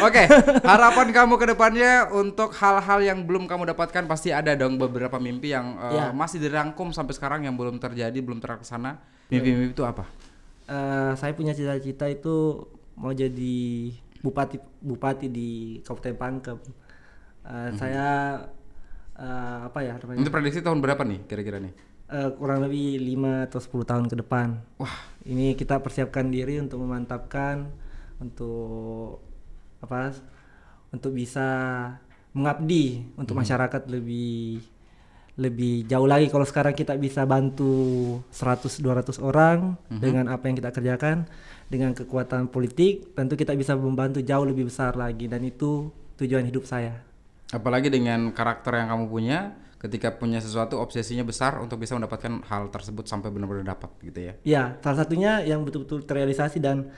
Oke, 0.00 0.22
harapan 0.62 1.08
kamu 1.10 1.34
ke 1.36 1.46
depannya 1.46 2.08
untuk 2.10 2.52
hal-hal 2.56 3.00
yang 3.00 3.18
belum 3.24 3.44
kamu 3.46 3.72
dapatkan 3.72 4.04
pasti 4.04 4.30
ada 4.30 4.52
dong 4.54 4.76
beberapa 4.76 5.16
mimpi 5.16 5.52
yang 5.52 5.76
eh, 5.80 5.96
Ya. 5.96 6.04
masih 6.10 6.40
dirangkum 6.40 6.90
sampai 6.90 7.14
sekarang 7.14 7.40
yang 7.44 7.54
belum 7.54 7.78
terjadi, 7.78 8.16
belum 8.18 8.40
terlaksana. 8.40 9.00
Mimpi-mimpi 9.28 9.72
itu 9.72 9.84
apa? 9.84 10.04
Eh, 10.66 11.12
saya 11.16 11.32
punya 11.32 11.52
cita-cita 11.52 12.08
itu 12.08 12.66
mau 12.96 13.12
jadi 13.12 13.90
bupati 14.20 14.56
bupati 14.80 15.26
di 15.28 15.48
Kabupaten 15.82 16.16
Pangkep. 16.16 16.58
Eh, 17.44 17.70
Saya 17.76 18.40
eh, 19.18 19.58
apa 19.68 19.78
ya 19.82 19.98
namanya? 19.98 20.22
Itu 20.22 20.32
prediksi 20.32 20.60
tahun 20.60 20.78
berapa 20.82 21.02
nih 21.02 21.20
kira-kira 21.26 21.58
nih? 21.62 21.74
Eh, 22.04 22.30
kurang 22.36 22.60
lebih 22.62 23.00
5 23.00 23.48
atau 23.48 23.58
10 23.58 23.84
tahun 23.88 24.04
ke 24.06 24.16
depan. 24.20 24.60
Wah, 24.78 24.96
Ini 25.24 25.56
kita 25.56 25.80
persiapkan 25.80 26.28
diri 26.28 26.60
untuk 26.60 26.84
memantapkan 26.84 27.64
untuk 28.20 29.24
apa? 29.80 30.12
Untuk 30.92 31.16
bisa 31.16 31.48
mengabdi 32.34 33.14
untuk 33.14 33.38
masyarakat 33.38 33.86
lebih 33.88 34.58
lebih 35.34 35.86
jauh 35.90 36.06
lagi 36.06 36.30
kalau 36.30 36.46
sekarang 36.46 36.74
kita 36.78 36.94
bisa 36.94 37.26
bantu 37.26 38.22
100 38.30 38.78
200 38.78 39.18
orang 39.18 39.74
dengan 39.90 40.30
apa 40.30 40.46
yang 40.46 40.54
kita 40.58 40.70
kerjakan 40.70 41.26
dengan 41.66 41.90
kekuatan 41.90 42.46
politik 42.50 43.14
tentu 43.18 43.34
kita 43.34 43.50
bisa 43.58 43.74
membantu 43.74 44.22
jauh 44.22 44.46
lebih 44.46 44.70
besar 44.70 44.94
lagi 44.94 45.26
dan 45.26 45.42
itu 45.42 45.90
tujuan 46.18 46.46
hidup 46.46 46.66
saya. 46.66 47.02
Apalagi 47.50 47.92
dengan 47.92 48.32
karakter 48.32 48.78
yang 48.78 48.88
kamu 48.94 49.04
punya, 49.10 49.38
ketika 49.84 50.16
punya 50.16 50.40
sesuatu 50.40 50.80
obsesinya 50.80 51.28
besar 51.28 51.60
untuk 51.60 51.76
bisa 51.76 51.92
mendapatkan 51.92 52.40
hal 52.48 52.72
tersebut 52.72 53.04
sampai 53.04 53.28
benar-benar 53.28 53.76
dapat 53.76 53.92
gitu 54.00 54.20
ya. 54.20 54.32
Ya, 54.40 54.62
salah 54.80 55.04
satunya 55.04 55.44
yang 55.44 55.60
betul-betul 55.60 56.08
terrealisasi 56.08 56.56
dan 56.62 56.88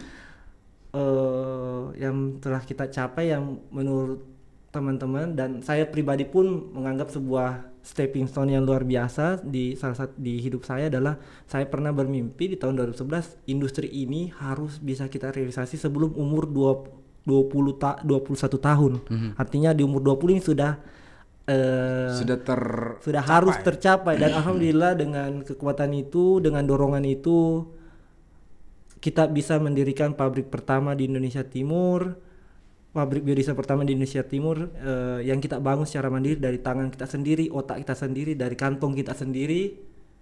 eh 0.95 1.83
yang 1.99 2.39
telah 2.39 2.63
kita 2.63 2.87
capai 2.89 3.35
yang 3.35 3.59
menurut 3.75 4.23
teman-teman 4.71 5.35
dan 5.35 5.65
saya 5.65 5.89
pribadi 5.89 6.29
pun 6.29 6.71
menganggap 6.77 7.09
sebuah 7.11 7.75
stepping 7.81 8.27
stone 8.29 8.53
yang 8.53 8.67
luar 8.67 8.83
biasa 8.83 9.41
di 9.47 9.79
salah 9.79 9.95
satu 9.95 10.15
di 10.19 10.43
hidup 10.43 10.67
saya 10.67 10.91
adalah 10.91 11.17
saya 11.47 11.65
pernah 11.71 11.95
bermimpi 11.95 12.55
di 12.55 12.57
tahun 12.59 12.83
2011 12.83 13.47
industri 13.49 13.89
ini 13.89 14.35
harus 14.37 14.83
bisa 14.83 15.07
kita 15.07 15.31
realisasi 15.31 15.79
sebelum 15.79 16.13
umur 16.19 16.51
20 16.51 17.06
20 17.27 17.83
ta 17.83 17.99
21 18.07 18.39
tahun. 18.57 18.93
Artinya 19.35 19.75
di 19.75 19.83
umur 19.83 20.01
20 20.01 20.39
ini 20.39 20.43
sudah 20.43 20.73
eh 21.47 22.11
Sudah 22.15 22.39
ter 22.39 22.61
sudah 23.03 23.23
harus 23.23 23.55
tercapai. 23.61 24.15
dan 24.17 24.35
alhamdulillah 24.39 24.95
dengan 24.95 25.43
kekuatan 25.43 25.91
itu 25.95 26.39
dengan 26.39 26.63
dorongan 26.63 27.03
itu 27.03 27.67
kita 28.99 29.31
bisa 29.31 29.59
mendirikan 29.61 30.17
pabrik 30.17 30.51
pertama 30.51 30.95
di 30.95 31.07
Indonesia 31.07 31.47
Timur 31.47 32.19
pabrik 32.91 33.23
biodiesel 33.23 33.53
pertama 33.53 33.85
di 33.85 33.93
Indonesia 33.93 34.25
Timur 34.25 34.57
eh, 34.73 35.21
yang 35.29 35.37
kita 35.37 35.61
bangun 35.61 35.85
secara 35.85 36.09
mandiri 36.09 36.41
dari 36.41 36.59
tangan 36.59 36.89
kita 36.89 37.05
sendiri 37.05 37.53
otak 37.53 37.85
kita 37.85 37.93
sendiri 37.93 38.33
dari 38.33 38.57
kantong 38.57 38.97
kita 38.97 39.13
sendiri. 39.13 39.77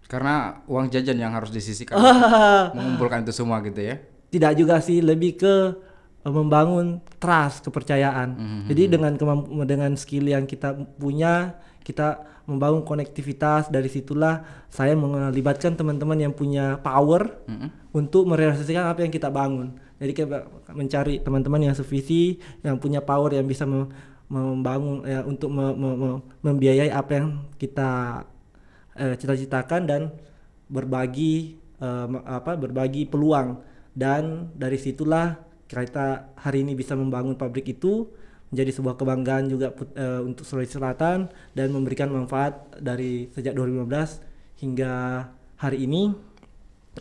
Karena 0.04 0.60
uang 0.68 0.92
jajan 0.92 1.16
yang 1.16 1.32
harus 1.32 1.48
disisihkan. 1.48 1.96
Mengumpulkan 2.76 3.24
itu 3.24 3.32
semua 3.32 3.62
gitu 3.62 3.78
ya. 3.80 3.96
tidak 4.28 4.58
juga 4.58 4.82
sih 4.82 4.98
lebih 4.98 5.38
ke 5.38 5.54
membangun 6.24 7.04
trust 7.20 7.64
kepercayaan. 7.64 8.32
Jadi 8.66 8.82
dengan 8.88 9.12
dengan 9.64 9.92
skill 9.94 10.24
yang 10.24 10.48
kita 10.48 10.72
punya, 10.96 11.60
kita 11.84 12.20
membangun 12.44 12.84
konektivitas 12.84 13.68
dari 13.68 13.88
situlah 13.88 14.44
saya 14.68 14.92
melibatkan 14.92 15.76
teman-teman 15.76 16.16
yang 16.18 16.32
punya 16.32 16.76
power 16.80 17.40
untuk 17.92 18.24
merealisasikan 18.24 18.88
apa 18.88 19.04
yang 19.04 19.12
kita 19.12 19.28
bangun. 19.28 19.76
Jadi 20.00 20.12
kita 20.12 20.44
mencari 20.72 21.20
teman-teman 21.20 21.70
yang 21.70 21.74
sevisi, 21.76 22.36
yang 22.60 22.76
punya 22.76 23.00
power 23.00 23.32
yang 23.32 23.46
bisa 23.46 23.64
mem- 23.64 23.88
membangun 24.28 25.04
ya, 25.04 25.20
untuk 25.24 25.52
me- 25.52 25.76
me- 25.76 25.96
me- 25.96 26.22
membiayai 26.40 26.88
apa 26.88 27.10
yang 27.16 27.26
kita 27.56 28.24
eh, 28.96 29.14
cita-citakan 29.16 29.82
dan 29.84 30.00
berbagi 30.68 31.56
eh, 31.80 32.06
apa 32.24 32.56
berbagi 32.56 33.04
peluang 33.06 33.60
dan 33.94 34.50
dari 34.52 34.76
situlah 34.76 35.38
kita 35.76 36.06
hari 36.36 36.62
ini 36.62 36.72
bisa 36.72 36.94
membangun 36.94 37.34
pabrik 37.34 37.66
itu 37.68 38.06
menjadi 38.48 38.70
sebuah 38.72 38.94
kebanggaan 38.94 39.44
juga 39.48 39.72
put- 39.72 39.90
eh, 39.92 40.20
untuk 40.20 40.46
Sulawesi 40.46 40.78
Selatan 40.78 41.26
dan 41.50 41.66
memberikan 41.68 42.06
manfaat 42.06 42.54
dari 42.76 43.26
sejak 43.28 43.50
2015 43.52 44.22
hingga 44.56 45.26
hari 45.56 45.82
ini 45.82 46.14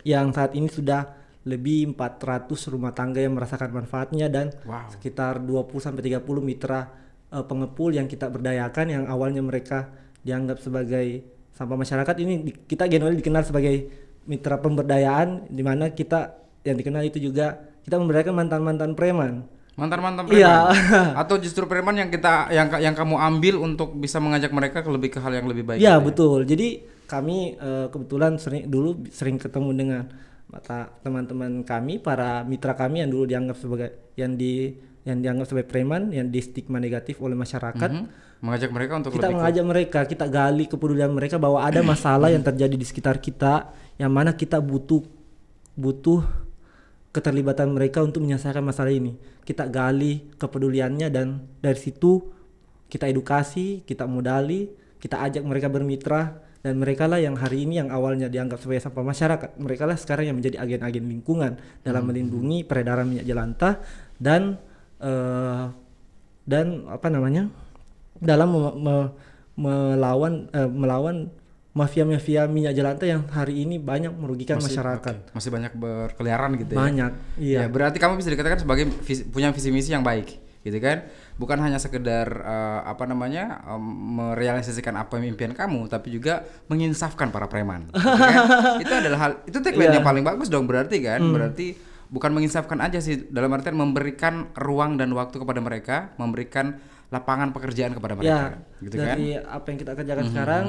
yang 0.02 0.34
saat 0.34 0.52
ini 0.52 0.66
sudah 0.66 1.14
lebih 1.44 1.92
400 1.92 2.40
rumah 2.66 2.90
tangga 2.90 3.20
yang 3.20 3.36
merasakan 3.36 3.70
manfaatnya 3.70 4.26
dan 4.26 4.50
Wow. 4.64 4.88
sekitar 4.90 5.38
20 5.38 5.78
sampai 5.78 6.02
30 6.02 6.18
mitra 6.40 6.90
eh, 7.30 7.44
pengepul 7.44 7.92
yang 7.92 8.06
kita 8.06 8.26
berdayakan 8.28 8.86
yang 8.88 9.04
awalnya 9.04 9.38
mereka 9.40 9.90
dianggap 10.20 10.58
sebagai 10.58 11.22
sampah 11.52 11.76
masyarakat 11.76 12.16
ini 12.16 12.34
di- 12.42 12.56
kita 12.64 12.86
generally 12.86 13.14
dikenal 13.16 13.42
sebagai 13.42 13.90
mitra 14.24 14.56
pemberdayaan 14.56 15.46
di 15.46 15.60
mana 15.60 15.90
kita 15.90 16.34
yang 16.62 16.74
dikenal 16.74 17.04
itu 17.04 17.20
juga 17.20 17.60
kita 17.84 17.94
memberdayakan 17.94 18.34
mantan-mantan 18.34 18.90
preman. 18.92 19.44
Mantan-mantan 19.74 20.24
Iya. 20.26 20.70
preman 20.70 21.14
atau 21.22 21.36
justru 21.36 21.64
preman 21.64 21.94
yang 21.94 22.08
kita 22.08 22.48
yang 22.48 22.68
yang 22.72 22.94
kamu 22.94 23.14
ambil 23.18 23.54
untuk 23.60 23.92
bisa 23.92 24.18
mengajak 24.18 24.50
mereka 24.50 24.80
ke 24.80 24.88
lebih 24.88 25.10
ke 25.10 25.18
hal 25.18 25.32
yang 25.32 25.44
lebih 25.44 25.64
baik. 25.64 25.78
Iya 25.78 25.96
gitu 25.96 26.04
betul. 26.04 26.38
Jadi 26.44 26.68
kami 27.04 27.38
eh, 27.54 27.86
kebetulan 27.88 28.38
sering 28.38 28.64
dulu 28.64 29.04
sering 29.08 29.36
ketemu 29.36 29.70
dengan 29.72 30.02
mata 30.46 30.86
teman-teman 31.02 31.60
kami, 31.62 31.98
para 31.98 32.42
mitra 32.42 32.72
kami 32.72 33.02
yang 33.02 33.10
dulu 33.10 33.24
dianggap 33.24 33.56
sebagai 33.56 33.88
yang 34.14 34.32
di 34.32 34.78
yang 35.02 35.18
dianggap 35.18 35.46
sebagai 35.46 35.68
preman, 35.68 36.08
yang 36.10 36.30
di 36.30 36.38
stigma 36.38 36.78
negatif 36.78 37.18
oleh 37.18 37.34
masyarakat. 37.34 37.90
Mhm. 37.90 38.04
Mengajak 38.40 38.70
mereka 38.70 38.92
untuk 38.94 39.10
Kita 39.10 39.20
lebih 39.22 39.30
ke- 39.30 39.38
mengajak 39.40 39.64
mereka, 39.64 39.98
kita 40.04 40.26
gali 40.26 40.64
kepedulian 40.64 41.10
mereka 41.10 41.36
bahwa 41.36 41.60
ada 41.60 41.80
masalah 41.82 42.28
yang 42.28 42.40
terjadi 42.40 42.72
di 42.72 42.86
sekitar 42.86 43.16
kita, 43.18 43.68
yang 43.96 44.08
mana 44.08 44.32
kita 44.32 44.60
butuh 44.60 45.02
butuh 45.74 46.22
keterlibatan 47.14 47.70
mereka 47.70 48.02
untuk 48.02 48.26
menyelesaikan 48.26 48.66
masalah 48.66 48.90
ini. 48.90 49.14
Kita 49.46 49.70
gali 49.70 50.34
kepeduliannya 50.34 51.08
dan 51.14 51.46
dari 51.62 51.78
situ 51.78 52.34
kita 52.90 53.06
edukasi, 53.06 53.86
kita 53.86 54.04
modali, 54.10 54.66
kita 54.98 55.22
ajak 55.22 55.46
mereka 55.46 55.70
bermitra 55.70 56.42
dan 56.64 56.80
mereka 56.80 57.04
lah 57.04 57.20
yang 57.20 57.36
hari 57.36 57.68
ini 57.68 57.78
yang 57.78 57.92
awalnya 57.92 58.26
dianggap 58.26 58.56
sebagai 58.56 58.82
sampah 58.82 59.04
masyarakat, 59.04 59.50
mereka 59.60 59.84
lah 59.84 60.00
sekarang 60.00 60.32
yang 60.32 60.36
menjadi 60.40 60.64
agen-agen 60.64 61.04
lingkungan 61.06 61.52
dalam 61.84 62.08
melindungi 62.08 62.64
peredaran 62.64 63.04
minyak 63.04 63.28
jelantah 63.28 63.84
dan 64.18 64.56
eh, 64.98 65.64
dan 66.44 66.66
apa 66.88 67.06
namanya? 67.12 67.52
Dalam 68.18 68.48
me- 68.48 68.76
me- 68.80 69.12
melawan 69.54 70.48
eh, 70.50 70.70
melawan 70.72 71.28
mafia-mafia 71.74 72.46
minyak 72.46 72.72
jelantah 72.72 73.02
yang 73.04 73.26
hari 73.28 73.66
ini 73.66 73.76
banyak 73.76 74.14
merugikan 74.14 74.62
Masih- 74.62 74.78
masyarakat. 74.78 75.14
oke, 75.20 75.34
Masih 75.34 75.50
banyak 75.50 75.72
berkeliaran 75.74 76.54
gitu 76.54 76.72
ya. 76.72 76.78
Banyak, 76.80 77.12
iya. 77.36 77.58
Ya, 77.62 77.68
berarti 77.68 77.98
kamu 77.98 78.14
bisa 78.16 78.30
dikatakan 78.30 78.62
sebagai 78.62 78.86
visi- 79.02 79.26
punya 79.26 79.50
visi 79.50 79.74
misi 79.74 79.90
yang 79.90 80.06
baik, 80.06 80.38
gitu 80.62 80.78
kan? 80.78 81.10
Bukan 81.34 81.58
hanya 81.58 81.82
sekedar 81.82 82.30
eh, 82.30 82.80
apa 82.86 83.04
namanya 83.04 83.58
em, 83.66 83.82
merealisasikan 84.14 84.94
apa 84.94 85.18
impian 85.18 85.50
kamu, 85.50 85.90
tapi 85.90 86.14
juga 86.14 86.46
menginsafkan 86.70 87.34
para 87.34 87.50
preman. 87.50 87.90
gitu 87.90 88.06
kan? 88.06 88.78
itu 88.86 88.94
adalah 88.94 89.18
hal 89.20 89.32
itu 89.42 89.58
tagline 89.58 89.90
Iya. 89.90 89.96
yang 89.98 90.06
paling 90.06 90.22
bagus 90.22 90.46
dong 90.46 90.70
berarti 90.70 91.02
kan? 91.02 91.18
Hmm. 91.18 91.34
Berarti 91.34 91.74
bukan 92.06 92.30
menginsafkan 92.30 92.78
aja 92.78 93.02
sih 93.02 93.26
dalam 93.26 93.50
artian 93.50 93.74
memberikan 93.74 94.46
ruang 94.54 94.94
dan 94.94 95.10
waktu 95.10 95.42
kepada 95.42 95.58
mereka, 95.58 96.14
memberikan 96.16 96.78
lapangan 97.10 97.50
pekerjaan 97.50 97.94
kepada 97.94 98.14
mereka, 98.14 98.58
ya, 98.58 98.80
gitu 98.80 98.96
kan? 98.98 99.14
dari 99.14 99.38
apa 99.38 99.66
yang 99.70 99.78
kita 99.78 99.92
kerjakan 99.94 100.24
sekarang, 100.30 100.64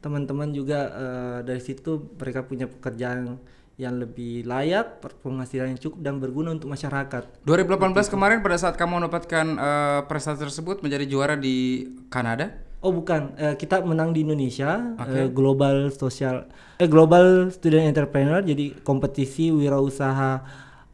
teman-teman 0.00 0.50
juga 0.52 0.78
eh, 0.90 1.38
dari 1.44 1.60
situ 1.60 2.16
mereka 2.16 2.44
punya 2.44 2.66
pekerjaan 2.66 3.36
yang 3.80 3.96
lebih 3.96 4.44
layak, 4.44 5.00
penghasilan 5.24 5.72
yang 5.72 5.80
cukup 5.80 6.04
dan 6.04 6.20
berguna 6.20 6.52
untuk 6.52 6.68
masyarakat. 6.68 7.40
2018 7.48 8.12
kemarin 8.12 8.44
pada 8.44 8.60
saat 8.60 8.76
kamu 8.76 9.00
mendapatkan 9.00 9.46
eh, 9.56 10.00
prestasi 10.04 10.44
tersebut 10.44 10.84
menjadi 10.84 11.08
juara 11.08 11.36
di 11.36 11.88
Kanada. 12.12 12.68
Oh 12.80 12.92
bukan, 12.92 13.36
eh, 13.36 13.56
kita 13.60 13.84
menang 13.84 14.16
di 14.16 14.24
Indonesia 14.24 14.96
Oke. 14.96 15.12
eh, 15.12 15.28
global 15.28 15.92
social, 15.92 16.48
eh 16.80 16.88
global 16.88 17.52
student 17.52 17.84
entrepreneur, 17.88 18.40
jadi 18.40 18.72
kompetisi 18.80 19.52
wirausaha 19.52 20.40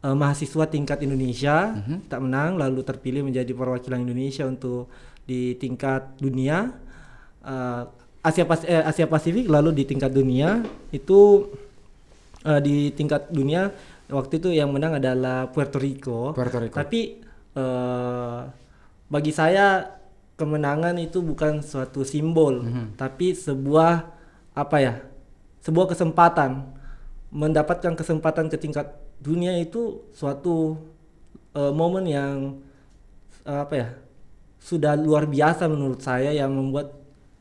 eh, 0.03 0.15
mahasiswa 0.15 0.67
tingkat 0.67 1.03
Indonesia. 1.03 1.75
Mhm. 1.75 2.07
Kita 2.07 2.19
menang, 2.19 2.59
lalu 2.59 2.83
terpilih 2.83 3.23
menjadi 3.23 3.51
perwakilan 3.55 4.03
Indonesia 4.03 4.43
untuk 4.47 4.91
di 5.23 5.55
tingkat 5.59 6.19
dunia, 6.19 6.75
eh, 7.43 7.83
Asia 8.23 8.43
Pas 8.43 8.61
eh, 8.65 8.83
Asia 8.83 9.07
Pasifik, 9.07 9.47
lalu 9.47 9.71
di 9.71 9.83
tingkat 9.87 10.11
dunia 10.11 10.65
itu 10.91 11.51
eh, 12.43 12.59
di 12.59 12.91
tingkat 12.91 13.31
dunia 13.31 13.71
waktu 14.07 14.39
itu 14.39 14.49
yang 14.55 14.71
menang 14.71 14.99
adalah 14.99 15.51
Puerto 15.51 15.77
Rico. 15.79 16.31
Puerto 16.31 16.59
Rico. 16.59 16.75
Tapi 16.75 17.21
eh, 17.55 18.39
bagi 19.07 19.31
saya 19.31 19.97
kemenangan 20.37 20.93
itu 21.01 21.23
bukan 21.25 21.65
suatu 21.65 22.05
simbol, 22.05 22.61
tapi 22.93 23.33
sebuah 23.33 24.05
apa 24.53 24.77
ya? 24.77 24.93
Sebuah 25.65 25.91
kesempatan 25.91 26.77
mendapatkan 27.33 27.97
kesempatan 27.97 28.47
ke 28.47 28.55
tingkat 28.55 28.87
dunia 29.19 29.57
itu 29.57 30.05
suatu 30.13 30.77
eh, 31.57 31.73
momen 31.73 32.05
yang 32.05 32.61
eh, 33.45 33.59
apa 33.65 33.73
ya? 33.75 33.89
Sudah 34.61 34.93
luar 34.97 35.25
biasa 35.25 35.69
menurut 35.69 36.01
saya 36.03 36.33
yang 36.33 36.53
membuat 36.53 36.96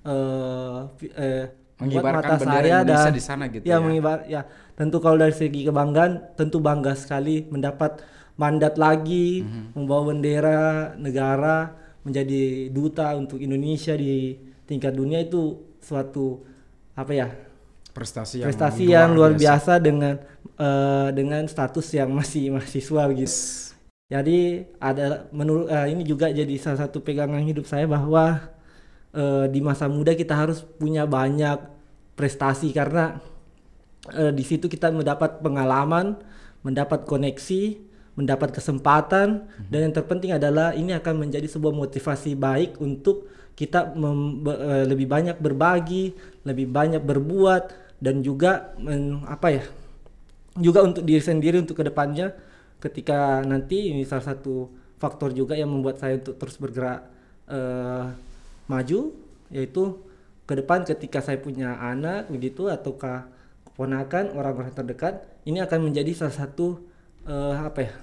eh, 0.07 0.79
vi- 0.99 1.15
eh, 1.15 1.45
membuat 1.77 2.03
Mengibarkan 2.25 2.39
bendera 2.41 2.69
Indonesia 2.81 3.13
di 3.13 3.23
sana 3.23 3.45
gitu 3.53 3.63
ya, 3.69 3.77
ya. 3.77 3.79
mengibar 3.85 4.19
ya 4.25 4.41
tentu 4.73 4.97
kalau 4.97 5.21
dari 5.21 5.35
segi 5.37 5.69
kebanggaan 5.69 6.33
tentu 6.33 6.57
bangga 6.63 6.97
sekali 6.97 7.45
mendapat 7.53 8.01
mandat 8.41 8.81
lagi 8.81 9.45
Mhm. 9.45 9.77
membawa 9.77 10.03
bendera 10.09 10.61
negara 10.97 11.77
menjadi 12.01 12.71
duta 12.73 13.13
untuk 13.19 13.43
Indonesia 13.43 13.93
di 13.93 14.39
tingkat 14.65 14.95
dunia 14.97 15.21
itu 15.21 15.59
suatu 15.83 16.45
apa 16.95 17.13
ya 17.13 17.29
Prestasi 17.93 18.45
yang 18.45 18.47
prestasi 18.53 18.83
luar 18.85 18.93
yang 18.93 19.11
luar 19.17 19.33
biasa, 19.37 19.73
dengan 19.81 20.15
eh, 20.57 21.09
dengan 21.17 21.43
status 21.49 21.87
yang 21.97 22.13
masih 22.13 22.49
mahasiswa 22.57 23.03
gitu. 23.17 23.37
Jadi 24.07 24.39
ada 24.79 25.27
menurut 25.33 25.67
eh, 25.67 25.97
ini 25.97 26.05
juga 26.07 26.29
jadi 26.31 26.55
salah 26.61 26.87
satu 26.87 27.01
pegangan 27.03 27.41
hidup 27.43 27.65
saya 27.67 27.89
bahwa 27.89 28.53
eh, 29.17 29.47
di 29.51 29.61
masa 29.65 29.89
muda 29.89 30.13
kita 30.13 30.37
harus 30.37 30.63
punya 30.63 31.09
banyak 31.09 31.59
prestasi 32.19 32.71
karena 32.77 33.19
eh, 34.15 34.33
di 34.33 34.45
situ 34.47 34.67
kita 34.71 34.93
mendapat 34.93 35.41
pengalaman, 35.43 36.21
mendapat 36.63 37.05
koneksi, 37.09 37.63
mendapat 38.17 38.53
kesempatan 38.57 39.45
dan 39.69 39.79
yang 39.89 39.95
terpenting 39.95 40.33
adalah 40.33 40.73
ini 40.73 40.97
akan 40.97 41.29
menjadi 41.29 41.49
sebuah 41.51 41.75
motivasi 41.77 42.33
baik 42.37 42.81
untuk 42.81 43.29
kita 43.57 43.93
mem- 43.97 44.45
be- 44.45 44.61
eh, 44.61 44.85
lebih 44.89 45.09
banyak 45.09 45.37
berbagi, 45.41 46.13
lebih 46.45 46.69
banyak 46.69 47.01
berbuat 47.01 47.63
dan 48.01 48.21
juga 48.21 48.77
men- 48.81 49.25
apa 49.29 49.49
ya? 49.53 49.65
juga 50.57 50.81
untuk 50.81 51.05
diri 51.05 51.21
sendiri 51.21 51.61
untuk 51.61 51.77
ke 51.77 51.85
depannya 51.85 52.33
ketika 52.81 53.45
nanti 53.45 53.93
ini 53.93 54.09
salah 54.09 54.33
satu 54.33 54.73
faktor 54.97 55.37
juga 55.37 55.53
yang 55.53 55.69
membuat 55.69 56.01
saya 56.01 56.17
untuk 56.17 56.41
terus 56.41 56.57
bergerak 56.57 57.05
eh, 57.49 58.05
maju 58.67 59.15
yaitu 59.51 60.03
ke 60.47 60.55
depan 60.59 60.87
ketika 60.87 61.23
saya 61.23 61.39
punya 61.43 61.75
anak 61.79 62.31
begitu 62.31 62.71
ataukah 62.71 63.31
keponakan 63.67 64.35
orang-orang 64.35 64.75
terdekat 64.75 65.27
ini 65.47 65.63
akan 65.63 65.91
menjadi 65.91 66.15
salah 66.15 66.37
satu 66.47 66.83
eh, 67.27 67.55
apa 67.55 67.81
ya 67.83 67.95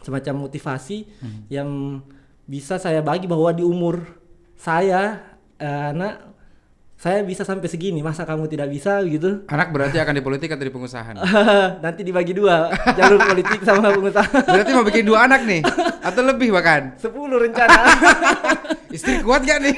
semacam 0.00 0.48
motivasi 0.48 1.04
yang 1.52 2.00
bisa 2.48 2.80
saya 2.80 3.04
bagi 3.04 3.28
bahwa 3.28 3.52
di 3.52 3.60
umur 3.60 4.00
saya 4.56 5.20
eh, 5.60 5.84
anak 5.92 6.29
saya 7.00 7.24
bisa 7.24 7.42
sampai 7.42 7.64
segini 7.64 8.04
masa 8.04 8.22
kamu 8.22 8.44
tidak 8.44 8.68
bisa 8.68 9.00
gitu 9.02 9.48
Anak 9.48 9.72
berarti 9.72 9.96
akan 9.96 10.12
di 10.12 10.20
politik 10.20 10.52
atau 10.52 10.60
di 10.60 10.68
pengusahaan? 10.68 11.16
nanti 11.84 12.04
dibagi 12.04 12.30
dua 12.30 12.68
jalur 12.92 13.16
politik 13.18 13.64
sama 13.64 13.88
pengusaha 13.88 14.28
berarti 14.52 14.70
mau 14.70 14.84
bikin 14.84 15.04
dua 15.04 15.24
anak 15.24 15.40
nih 15.42 15.64
atau 15.98 16.22
lebih 16.22 16.52
bahkan? 16.52 16.92
10 16.94 17.08
rencana 17.16 17.80
Istri 18.90 19.22
kuat 19.22 19.42
gak 19.42 19.62
nih? 19.62 19.74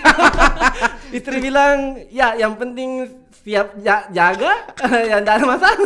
istri 1.13 1.39
bilang 1.39 2.01
ya 2.09 2.35
yang 2.35 2.57
penting 2.57 3.07
siap 3.39 3.71
ja- 3.79 4.09
jaga 4.09 4.51
ya 5.05 5.21
tidak 5.21 5.35
ada 5.37 5.47
masalah 5.47 5.79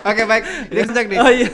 Oke 0.00 0.22
baik, 0.24 0.42
ini 0.70 0.80
sejak 0.82 1.06
nih. 1.06 1.18
oh 1.18 1.28
iya 1.28 1.48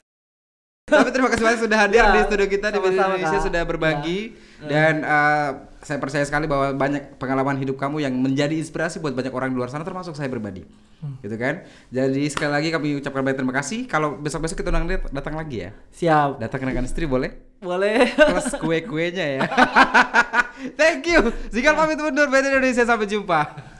Tapi 0.86 1.08
terima 1.10 1.26
kasih 1.26 1.42
banyak 1.42 1.60
sudah 1.60 1.78
hadir 1.78 1.98
Ya, 1.98 2.14
di 2.14 2.20
studio 2.24 2.46
kita 2.46 2.66
di 2.68 2.78
sama-sama, 2.78 3.14
Indonesia 3.16 3.34
Kak. 3.34 3.44
sudah 3.44 3.62
berbagi 3.64 4.18
Ya. 4.56 4.68
dan 4.70 4.94
eh, 5.02 5.48
saya 5.86 6.02
percaya 6.02 6.26
sekali 6.26 6.50
bahwa 6.50 6.74
banyak 6.74 7.14
pengalaman 7.14 7.54
hidup 7.62 7.78
kamu 7.78 8.02
yang 8.02 8.10
menjadi 8.18 8.58
inspirasi 8.58 8.98
buat 8.98 9.14
banyak 9.14 9.30
orang 9.30 9.54
di 9.54 9.56
luar 9.62 9.70
sana 9.70 9.86
termasuk 9.86 10.18
saya 10.18 10.26
pribadi. 10.26 10.66
Hmm. 10.98 11.14
Gitu 11.22 11.38
kan? 11.38 11.62
Jadi 11.94 12.26
sekali 12.26 12.50
lagi 12.50 12.74
kami 12.74 12.98
ucapkan 12.98 13.22
banyak 13.22 13.38
terima 13.38 13.54
kasih. 13.54 13.86
Kalau 13.86 14.18
besok-besok 14.18 14.58
kita 14.58 14.74
undang 14.74 14.98
datang 15.14 15.38
lagi 15.38 15.62
ya. 15.62 15.70
siap 15.94 16.42
Datang 16.42 16.66
kenakan 16.66 16.90
istri 16.90 17.06
boleh? 17.06 17.30
boleh 17.62 18.10
Plus 18.18 18.58
kue-kuenya 18.58 19.26
ya. 19.38 19.40
Thank 20.80 21.06
you. 21.06 21.30
Zikal 21.54 21.78
pamit 21.78 22.02
mundur. 22.02 22.26
Better 22.34 22.50
Indonesia 22.50 22.82
sampai 22.82 23.06
jumpa. 23.06 23.75